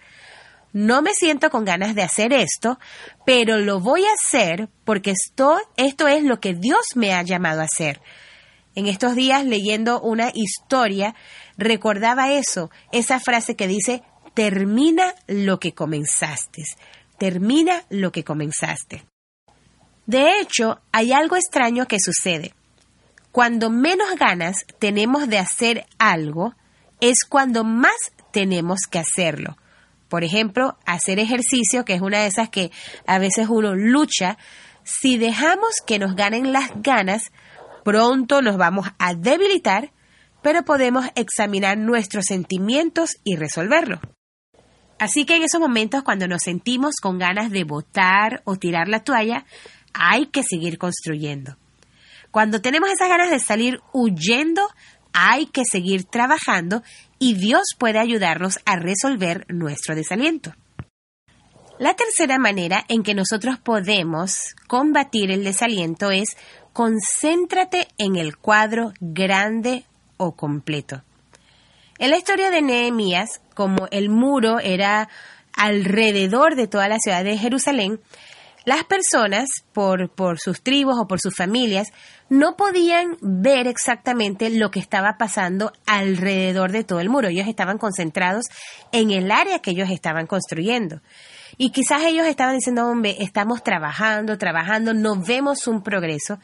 no 0.74 1.02
me 1.02 1.14
siento 1.14 1.50
con 1.50 1.66
ganas 1.66 1.96
de 1.96 2.04
hacer 2.04 2.34
esto, 2.34 2.80
pero 3.26 3.60
lo 3.60 3.80
voy 3.80 4.06
a 4.06 4.14
hacer 4.14 4.70
porque 4.84 5.12
esto, 5.12 5.60
esto 5.78 6.08
es 6.08 6.24
lo 6.24 6.40
que 6.40 6.54
Dios 6.54 6.82
me 6.96 7.14
ha 7.14 7.22
llamado 7.22 7.62
a 7.62 7.66
hacer. 7.66 8.02
En 8.76 8.88
estos 8.88 9.16
días 9.16 9.46
leyendo 9.46 10.00
una 10.00 10.32
historia, 10.34 11.16
recordaba 11.60 12.32
eso, 12.32 12.72
esa 12.92 13.20
frase 13.20 13.56
que 13.56 13.68
dice, 13.68 14.02
termina 14.34 15.14
lo 15.28 15.60
que 15.60 15.74
comenzaste, 15.74 16.64
termina 17.18 17.84
lo 17.90 18.12
que 18.12 18.24
comenzaste. 18.24 19.06
De 20.06 20.40
hecho, 20.40 20.80
hay 20.92 21.12
algo 21.12 21.36
extraño 21.36 21.86
que 21.86 22.00
sucede. 22.00 22.54
Cuando 23.32 23.70
menos 23.70 24.16
ganas 24.16 24.66
tenemos 24.80 25.28
de 25.28 25.38
hacer 25.38 25.86
algo, 26.00 26.56
es 27.00 27.26
cuando 27.28 27.64
más 27.64 28.12
tenemos 28.32 28.80
que 28.90 29.00
hacerlo. 29.00 29.58
Por 30.08 30.24
ejemplo, 30.24 30.78
hacer 30.86 31.20
ejercicio, 31.20 31.86
que 31.86 31.94
es 31.94 32.02
una 32.02 32.22
de 32.22 32.28
esas 32.28 32.50
que 32.50 32.72
a 33.06 33.20
veces 33.20 33.48
uno 33.50 33.76
lucha, 33.76 34.38
si 34.84 35.18
dejamos 35.18 35.76
que 35.86 36.00
nos 36.00 36.16
ganen 36.16 36.52
las 36.52 36.72
ganas, 36.82 37.32
pronto 37.84 38.42
nos 38.42 38.58
vamos 38.58 38.88
a 38.98 39.14
debilitar, 39.14 39.92
pero 40.42 40.64
podemos 40.64 41.06
examinar 41.16 41.78
nuestros 41.78 42.26
sentimientos 42.26 43.18
y 43.24 43.36
resolverlo. 43.36 44.00
Así 45.00 45.26
que 45.26 45.38
en 45.38 45.44
esos 45.44 45.62
momentos 45.62 46.04
cuando 46.04 46.28
nos 46.28 46.44
sentimos 46.44 46.96
con 47.02 47.18
ganas 47.18 47.52
de 47.52 47.64
botar 47.64 48.42
o 48.44 48.58
tirar 48.58 48.90
la 48.90 49.04
toalla, 49.04 49.46
hay 49.94 50.28
que 50.28 50.44
seguir 50.44 50.78
construyendo. 50.78 51.58
Cuando 52.32 52.62
tenemos 52.62 52.90
esas 52.90 53.10
ganas 53.10 53.32
de 53.32 53.40
salir 53.40 53.80
huyendo, 53.94 54.68
hay 55.14 55.48
que 55.48 55.64
seguir 55.66 56.04
trabajando 56.04 56.84
y 57.18 57.34
Dios 57.34 57.64
puede 57.78 58.00
ayudarnos 58.00 58.60
a 58.66 58.76
resolver 58.76 59.46
nuestro 59.50 59.96
desaliento. 59.96 60.54
La 61.80 61.96
tercera 61.96 62.38
manera 62.38 62.84
en 62.90 63.04
que 63.04 63.16
nosotros 63.16 63.58
podemos 63.58 64.54
combatir 64.68 65.32
el 65.32 65.46
desaliento 65.46 66.12
es 66.12 66.36
concéntrate 66.74 67.88
en 67.98 68.18
el 68.18 68.38
cuadro 68.38 68.92
grande 69.00 69.86
o 70.20 70.36
completo. 70.36 71.02
En 71.98 72.12
la 72.12 72.18
historia 72.18 72.52
de 72.52 72.62
Nehemías, 72.62 73.42
como 73.56 73.88
el 73.92 74.10
muro 74.10 74.60
era 74.60 75.10
alrededor 75.54 76.56
de 76.56 76.68
toda 76.68 76.88
la 76.88 77.00
ciudad 77.00 77.24
de 77.24 77.38
Jerusalén, 77.38 78.00
las 78.66 78.84
personas, 78.84 79.50
por, 79.74 80.10
por 80.10 80.38
sus 80.38 80.62
tribus 80.62 80.96
o 81.00 81.08
por 81.08 81.20
sus 81.20 81.36
familias, 81.36 81.88
no 82.30 82.56
podían 82.56 83.18
ver 83.22 83.68
exactamente 83.68 84.50
lo 84.50 84.70
que 84.70 84.80
estaba 84.80 85.18
pasando 85.18 85.72
alrededor 85.88 86.72
de 86.72 86.84
todo 86.84 87.00
el 87.00 87.10
muro. 87.10 87.30
Ellos 87.30 87.48
estaban 87.48 87.78
concentrados 87.78 88.46
en 88.92 89.12
el 89.12 89.32
área 89.32 89.60
que 89.60 89.72
ellos 89.72 89.90
estaban 89.90 90.28
construyendo. 90.28 91.02
Y 91.58 91.72
quizás 91.72 92.04
ellos 92.04 92.28
estaban 92.28 92.56
diciendo, 92.56 92.88
hombre, 92.88 93.18
estamos 93.20 93.64
trabajando, 93.64 94.38
trabajando, 94.38 94.94
no 94.94 95.16
vemos 95.16 95.66
un 95.66 95.82
progreso. 95.82 96.38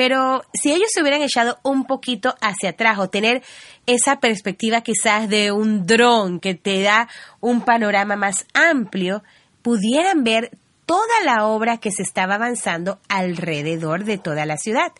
Pero 0.00 0.42
si 0.54 0.72
ellos 0.72 0.88
se 0.90 1.02
hubieran 1.02 1.20
echado 1.20 1.58
un 1.62 1.84
poquito 1.84 2.34
hacia 2.40 2.70
atrás 2.70 2.98
o 2.98 3.10
tener 3.10 3.42
esa 3.84 4.18
perspectiva 4.18 4.80
quizás 4.80 5.28
de 5.28 5.52
un 5.52 5.84
dron 5.84 6.40
que 6.40 6.54
te 6.54 6.80
da 6.80 7.06
un 7.40 7.60
panorama 7.60 8.16
más 8.16 8.46
amplio, 8.54 9.22
pudieran 9.60 10.24
ver 10.24 10.52
toda 10.86 11.04
la 11.22 11.44
obra 11.44 11.76
que 11.76 11.90
se 11.90 12.02
estaba 12.02 12.36
avanzando 12.36 12.98
alrededor 13.10 14.04
de 14.04 14.16
toda 14.16 14.46
la 14.46 14.56
ciudad. 14.56 14.90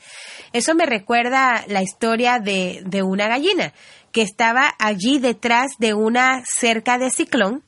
Eso 0.52 0.74
me 0.74 0.84
recuerda 0.84 1.64
la 1.66 1.82
historia 1.82 2.38
de, 2.38 2.82
de 2.84 3.02
una 3.02 3.26
gallina 3.26 3.72
que 4.12 4.20
estaba 4.20 4.74
allí 4.78 5.18
detrás 5.18 5.70
de 5.78 5.94
una 5.94 6.42
cerca 6.44 6.98
de 6.98 7.10
ciclón 7.10 7.62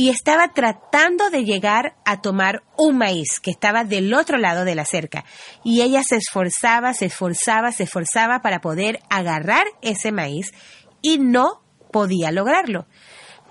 y 0.00 0.08
estaba 0.08 0.54
tratando 0.54 1.28
de 1.28 1.44
llegar 1.44 1.94
a 2.06 2.22
tomar 2.22 2.62
un 2.78 2.96
maíz 2.96 3.38
que 3.38 3.50
estaba 3.50 3.84
del 3.84 4.14
otro 4.14 4.38
lado 4.38 4.64
de 4.64 4.74
la 4.74 4.86
cerca. 4.86 5.26
Y 5.62 5.82
ella 5.82 6.00
se 6.02 6.16
esforzaba, 6.16 6.94
se 6.94 7.04
esforzaba, 7.04 7.70
se 7.70 7.82
esforzaba 7.82 8.40
para 8.40 8.62
poder 8.62 9.00
agarrar 9.10 9.66
ese 9.82 10.10
maíz 10.10 10.52
y 11.02 11.18
no 11.18 11.62
podía 11.92 12.32
lograrlo. 12.32 12.86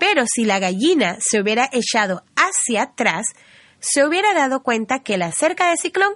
Pero 0.00 0.24
si 0.26 0.44
la 0.44 0.58
gallina 0.58 1.18
se 1.20 1.40
hubiera 1.40 1.70
echado 1.70 2.24
hacia 2.34 2.82
atrás, 2.82 3.26
se 3.78 4.04
hubiera 4.04 4.34
dado 4.34 4.64
cuenta 4.64 5.04
que 5.04 5.18
la 5.18 5.30
cerca 5.30 5.70
de 5.70 5.76
ciclón 5.76 6.14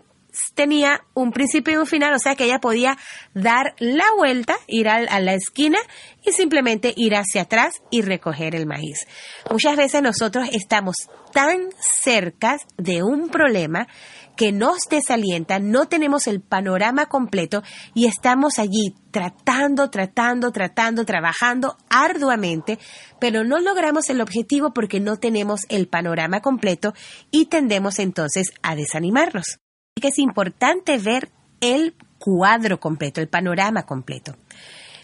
tenía 0.55 1.05
un 1.15 1.33
principio 1.33 1.75
y 1.75 1.77
un 1.77 1.87
final, 1.87 2.15
o 2.15 2.19
sea 2.19 2.35
que 2.35 2.45
ella 2.45 2.61
podía 2.61 2.97
dar 3.35 3.75
la 3.79 4.05
vuelta, 4.17 4.57
ir 4.67 4.89
a, 4.89 4.97
a, 4.97 5.21
la 5.21 5.35
esquina 5.35 5.79
y 6.25 6.33
simplemente 6.33 6.93
ir 6.97 7.15
hacia 7.15 7.43
atrás 7.43 7.75
y 7.91 8.03
recoger 8.03 8.55
el 8.55 8.67
maíz. 8.67 9.07
Muchas 9.51 9.77
veces 9.77 10.03
nosotros 10.03 10.49
estamos 10.53 10.97
tan 11.33 11.69
cerca 12.03 12.59
de 12.77 13.03
un 13.03 13.29
problema 13.29 13.89
que 14.37 14.53
nos 14.53 14.79
desalienta, 14.91 15.59
no 15.59 15.87
tenemos 15.87 16.27
el 16.27 16.41
panorama 16.41 17.07
completo 17.07 17.63
y 17.95 18.07
estamos 18.07 18.59
allí 18.59 18.95
tratando, 19.11 19.91
tratando, 19.91 20.51
tratando, 20.51 21.05
trabajando 21.05 21.77
arduamente, 21.89 22.79
pero 23.21 23.45
no 23.45 23.61
logramos 23.61 24.11
el 24.11 24.21
objetivo 24.21 24.73
porque 24.73 25.01
no 25.01 25.17
tenemos 25.19 25.61
el 25.69 25.87
panorama 25.87 26.41
completo 26.41 26.95
y 27.31 27.47
tendemos 27.47 27.99
entonces 27.99 28.53
a 28.63 28.75
desanimarnos. 28.75 29.64
Que 30.01 30.09
es 30.09 30.19
importante 30.19 30.99
ver 30.99 31.31
el 31.61 31.95
cuadro 32.19 32.81
completo, 32.81 33.21
el 33.21 33.29
panorama 33.29 33.87
completo. 33.87 34.37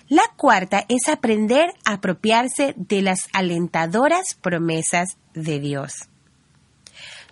La 0.09 0.25
cuarta 0.37 0.85
es 0.89 1.09
aprender 1.09 1.71
a 1.85 1.95
apropiarse 1.95 2.75
de 2.77 3.01
las 3.01 3.29
alentadoras 3.33 4.35
promesas 4.35 5.17
de 5.33 5.61
Dios. 5.61 6.09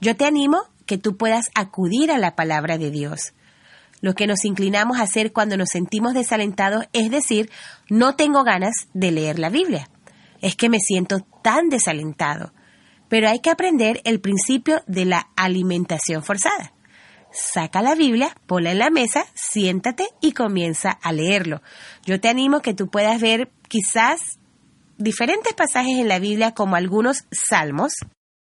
Yo 0.01 0.17
te 0.17 0.25
animo 0.25 0.63
que 0.87 0.99
tú 0.99 1.17
puedas 1.17 1.51
acudir 1.57 2.13
a 2.13 2.19
la 2.19 2.37
palabra 2.37 2.79
de 2.79 2.93
Dios. 2.93 3.33
Lo 4.01 4.15
que 4.15 4.29
nos 4.29 4.45
inclinamos 4.45 4.99
a 4.99 5.03
hacer 5.03 5.33
cuando 5.33 5.57
nos 5.57 5.71
sentimos 5.71 6.15
desalentados 6.15 6.85
es 6.93 7.11
decir, 7.11 7.51
no 7.91 8.15
tengo 8.15 8.45
ganas 8.45 8.87
de 8.95 9.11
leer 9.11 9.41
la 9.41 9.51
Biblia. 9.51 9.91
Es 10.41 10.55
que 10.55 10.69
me 10.69 10.79
siento 10.79 11.27
tan 11.43 11.69
desalentado. 11.69 12.53
Pero 13.09 13.29
hay 13.29 13.41
que 13.41 13.51
aprender 13.51 14.01
el 14.05 14.21
principio 14.21 14.83
de 14.87 15.07
la 15.07 15.29
alimentación 15.35 16.23
forzada. 16.23 16.73
Saca 17.33 17.83
la 17.83 17.95
Biblia, 17.95 18.35
ponla 18.47 18.73
en 18.73 18.79
la 18.79 18.91
mesa, 18.91 19.25
siéntate 19.35 20.09
y 20.21 20.33
comienza 20.33 20.91
a 20.91 21.13
leerlo. 21.13 21.63
Yo 22.05 22.21
te 22.21 22.29
animo 22.29 22.61
que 22.61 22.75
tú 22.75 22.89
puedas 22.89 23.21
ver 23.21 23.51
quizás 23.69 24.39
diferentes 24.97 25.53
pasajes 25.55 25.99
en 25.99 26.09
la 26.09 26.19
Biblia 26.19 26.53
como 26.53 26.77
algunos 26.77 27.25
salmos, 27.31 27.93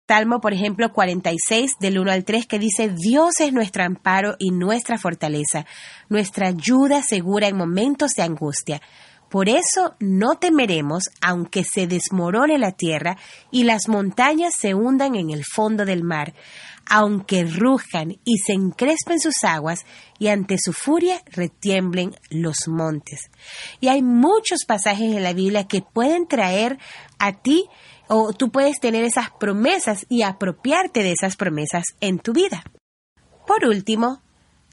Salmo, 0.07 0.43
por 0.43 0.53
ejemplo, 0.53 0.93
46 0.93 1.79
del 1.81 1.99
1 1.99 2.13
al 2.13 2.25
3 2.25 2.47
que 2.47 2.59
dice, 2.59 2.91
Dios 2.91 3.41
es 3.41 3.55
nuestro 3.55 3.85
amparo 3.85 4.37
y 4.39 4.51
nuestra 4.51 4.99
fortaleza, 4.99 5.65
nuestra 6.11 6.49
ayuda 6.49 7.01
segura 7.03 7.49
en 7.49 7.57
momentos 7.57 8.11
de 8.11 8.23
angustia. 8.23 8.83
Por 9.31 9.49
eso 9.49 9.97
no 10.01 10.35
temeremos 10.35 11.05
aunque 11.23 11.65
se 11.65 11.87
desmorone 11.87 12.59
la 12.59 12.73
tierra 12.73 13.17
y 13.51 13.65
las 13.65 13.89
montañas 13.89 14.53
se 14.55 14.75
hundan 14.75 15.15
en 15.15 15.31
el 15.31 15.43
fondo 15.43 15.87
del 15.87 16.05
mar, 16.05 16.35
aunque 16.89 17.45
rujan 17.45 18.19
y 18.25 18.39
se 18.39 18.53
encrespen 18.53 19.21
sus 19.21 19.45
aguas 19.45 19.81
y 20.19 20.29
ante 20.29 20.57
su 20.59 20.73
furia 20.73 21.23
retiemblen 21.27 22.15
los 22.31 22.69
montes. 22.69 23.31
Y 23.81 23.89
hay 23.89 24.03
muchos 24.03 24.65
pasajes 24.67 25.15
en 25.15 25.23
la 25.23 25.33
Biblia 25.33 25.67
que 25.67 25.83
pueden 25.83 26.27
traer 26.27 26.79
a 27.19 27.33
ti 27.33 27.69
o 28.09 28.33
tú 28.33 28.51
puedes 28.51 28.81
tener 28.81 29.05
esas 29.05 29.31
promesas 29.31 30.07
y 30.09 30.23
apropiarte 30.23 31.03
de 31.03 31.13
esas 31.13 31.37
promesas 31.37 31.85
en 32.01 32.19
tu 32.19 32.33
vida. 32.33 32.65
Por 33.47 33.65
último, 33.67 34.23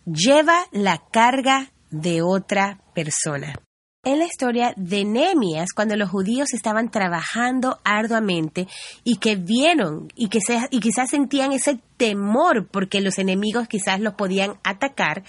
lleva 0.05 0.65
la 0.71 1.01
carga 1.11 1.71
de 1.89 2.21
otra 2.21 2.81
persona. 2.93 3.55
En 4.03 4.17
la 4.17 4.25
historia 4.25 4.73
de 4.77 5.05
Nehemías 5.05 5.73
cuando 5.75 5.95
los 5.95 6.09
judíos 6.09 6.53
estaban 6.53 6.89
trabajando 6.89 7.79
arduamente 7.83 8.67
y 9.03 9.17
que 9.17 9.35
vieron 9.35 10.11
y 10.15 10.29
que 10.29 10.41
se, 10.41 10.59
y 10.71 10.79
quizás 10.79 11.11
sentían 11.11 11.51
ese 11.51 11.79
temor 11.97 12.67
porque 12.67 12.99
los 12.99 13.19
enemigos 13.19 13.67
quizás 13.67 13.99
los 13.99 14.15
podían 14.15 14.55
atacar, 14.63 15.23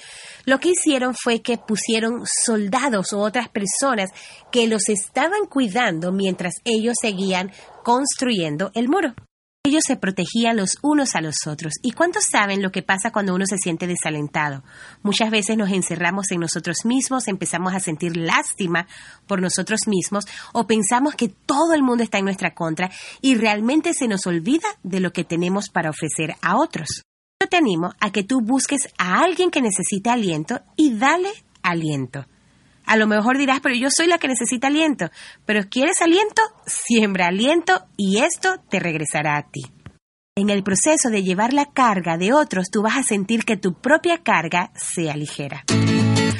lo 0.47 0.59
que 0.59 0.71
hicieron 0.71 1.15
fue 1.15 1.43
que 1.43 1.59
pusieron 1.59 2.23
soldados 2.25 3.13
o 3.13 3.21
otras 3.21 3.51
personas 3.51 4.11
que 4.51 4.67
los 4.67 4.89
estaban 4.89 5.45
cuidando 5.51 6.11
mientras 6.11 6.55
ellos 6.65 6.95
seguían 7.01 7.53
construyendo 7.83 8.71
el 8.75 8.89
muro. 8.89 9.15
Ellos 9.65 9.85
se 9.87 9.95
protegían 9.95 10.57
los 10.57 10.79
unos 10.83 11.15
a 11.15 11.21
los 11.21 11.47
otros. 11.47 11.75
¿Y 11.83 11.93
cuántos 11.93 12.25
saben 12.29 12.63
lo 12.63 12.73
que 12.73 12.83
pasa 12.83 13.13
cuando 13.13 13.33
uno 13.33 13.47
se 13.47 13.59
siente 13.59 13.87
desalentado? 13.87 14.65
Muchas 15.05 15.31
veces 15.31 15.57
nos 15.57 15.71
encerramos 15.71 16.33
en 16.33 16.41
nosotros 16.41 16.79
mismos, 16.85 17.29
empezamos 17.29 17.73
a 17.73 17.79
sentir 17.79 18.17
lástima 18.17 18.89
por 19.29 19.41
nosotros 19.41 19.83
mismos 19.87 20.25
o 20.53 20.67
pensamos 20.67 21.15
que 21.15 21.29
todo 21.29 21.75
el 21.75 21.85
mundo 21.85 22.03
está 22.03 22.19
en 22.19 22.25
nuestra 22.25 22.55
contra 22.55 22.91
y 23.21 23.37
realmente 23.37 23.95
se 23.95 24.09
nos 24.09 24.27
olvida 24.27 24.67
de 24.83 24.99
lo 24.99 25.13
que 25.13 25.23
tenemos 25.23 25.69
para 25.69 25.91
ofrecer 25.91 26.35
a 26.43 26.57
otros. 26.57 27.05
Yo 27.41 27.49
te 27.49 27.57
animo 27.57 27.93
a 28.01 28.11
que 28.11 28.25
tú 28.25 28.41
busques 28.41 28.89
a 28.99 29.21
alguien 29.21 29.53
que 29.53 29.63
necesita 29.63 30.15
aliento 30.15 30.61
y 30.75 30.99
dale 30.99 31.31
aliento. 31.63 32.27
A 32.87 32.97
lo 32.97 33.07
mejor 33.07 33.39
dirás, 33.39 33.61
pero 33.61 33.75
yo 33.75 33.89
soy 33.91 34.07
la 34.07 34.19
que 34.19 34.29
necesita 34.29 34.69
aliento. 34.69 35.11
Pero 35.45 35.63
¿quieres 35.69 36.01
aliento? 36.01 36.43
Siembra 36.67 37.29
aliento 37.29 37.85
y 37.97 38.19
esto 38.19 38.57
te 38.69 38.81
regresará 38.81 39.37
a 39.37 39.51
ti. 39.51 39.63
En 40.35 40.49
el 40.49 40.63
proceso 40.63 41.11
de 41.11 41.23
llevar 41.23 41.53
la 41.53 41.67
carga 41.67 42.17
de 42.17 42.33
otros, 42.33 42.71
tú 42.71 42.81
vas 42.83 42.97
a 42.97 43.03
sentir 43.03 43.45
que 43.45 43.59
tu 43.59 43.75
propia 43.75 44.23
carga 44.23 44.73
se 44.75 45.11
aligera. 45.11 45.65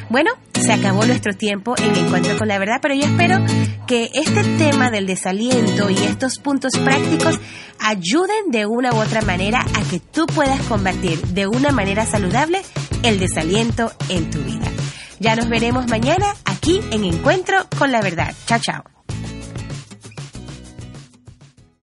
Bueno, 0.09 0.31
se 0.55 0.73
acabó 0.73 1.05
nuestro 1.05 1.35
tiempo 1.35 1.75
en 1.77 1.95
Encuentro 1.97 2.39
con 2.39 2.49
la 2.49 2.59
Verdad, 2.59 2.79
pero 2.81 2.95
yo 2.95 3.05
espero 3.05 3.45
que 3.87 4.11
este 4.15 4.45
tema 4.57 4.91
del 4.91 5.07
desaliento 5.07 5.91
y 5.91 5.97
estos 5.97 6.39
puntos 6.39 6.73
prácticos 6.83 7.39
ayuden 7.81 8.51
de 8.51 8.65
una 8.65 8.95
u 8.95 8.97
otra 8.97 9.21
manera 9.23 9.61
a 9.61 9.91
que 9.91 10.01
tú 10.01 10.25
puedas 10.27 10.61
combatir 10.63 11.21
de 11.29 11.47
una 11.47 11.71
manera 11.71 12.07
saludable 12.07 12.63
el 13.03 13.19
desaliento 13.19 13.93
en 14.09 14.31
tu 14.31 14.39
vida. 14.41 14.72
Ya 15.23 15.37
nos 15.37 15.49
veremos 15.49 15.87
mañana 15.87 16.27
aquí 16.45 16.81
en 16.91 17.05
Encuentro 17.05 17.57
con 17.79 17.93
la 17.93 18.01
Verdad. 18.03 18.35
Chao, 18.47 18.59
chao. 18.59 18.92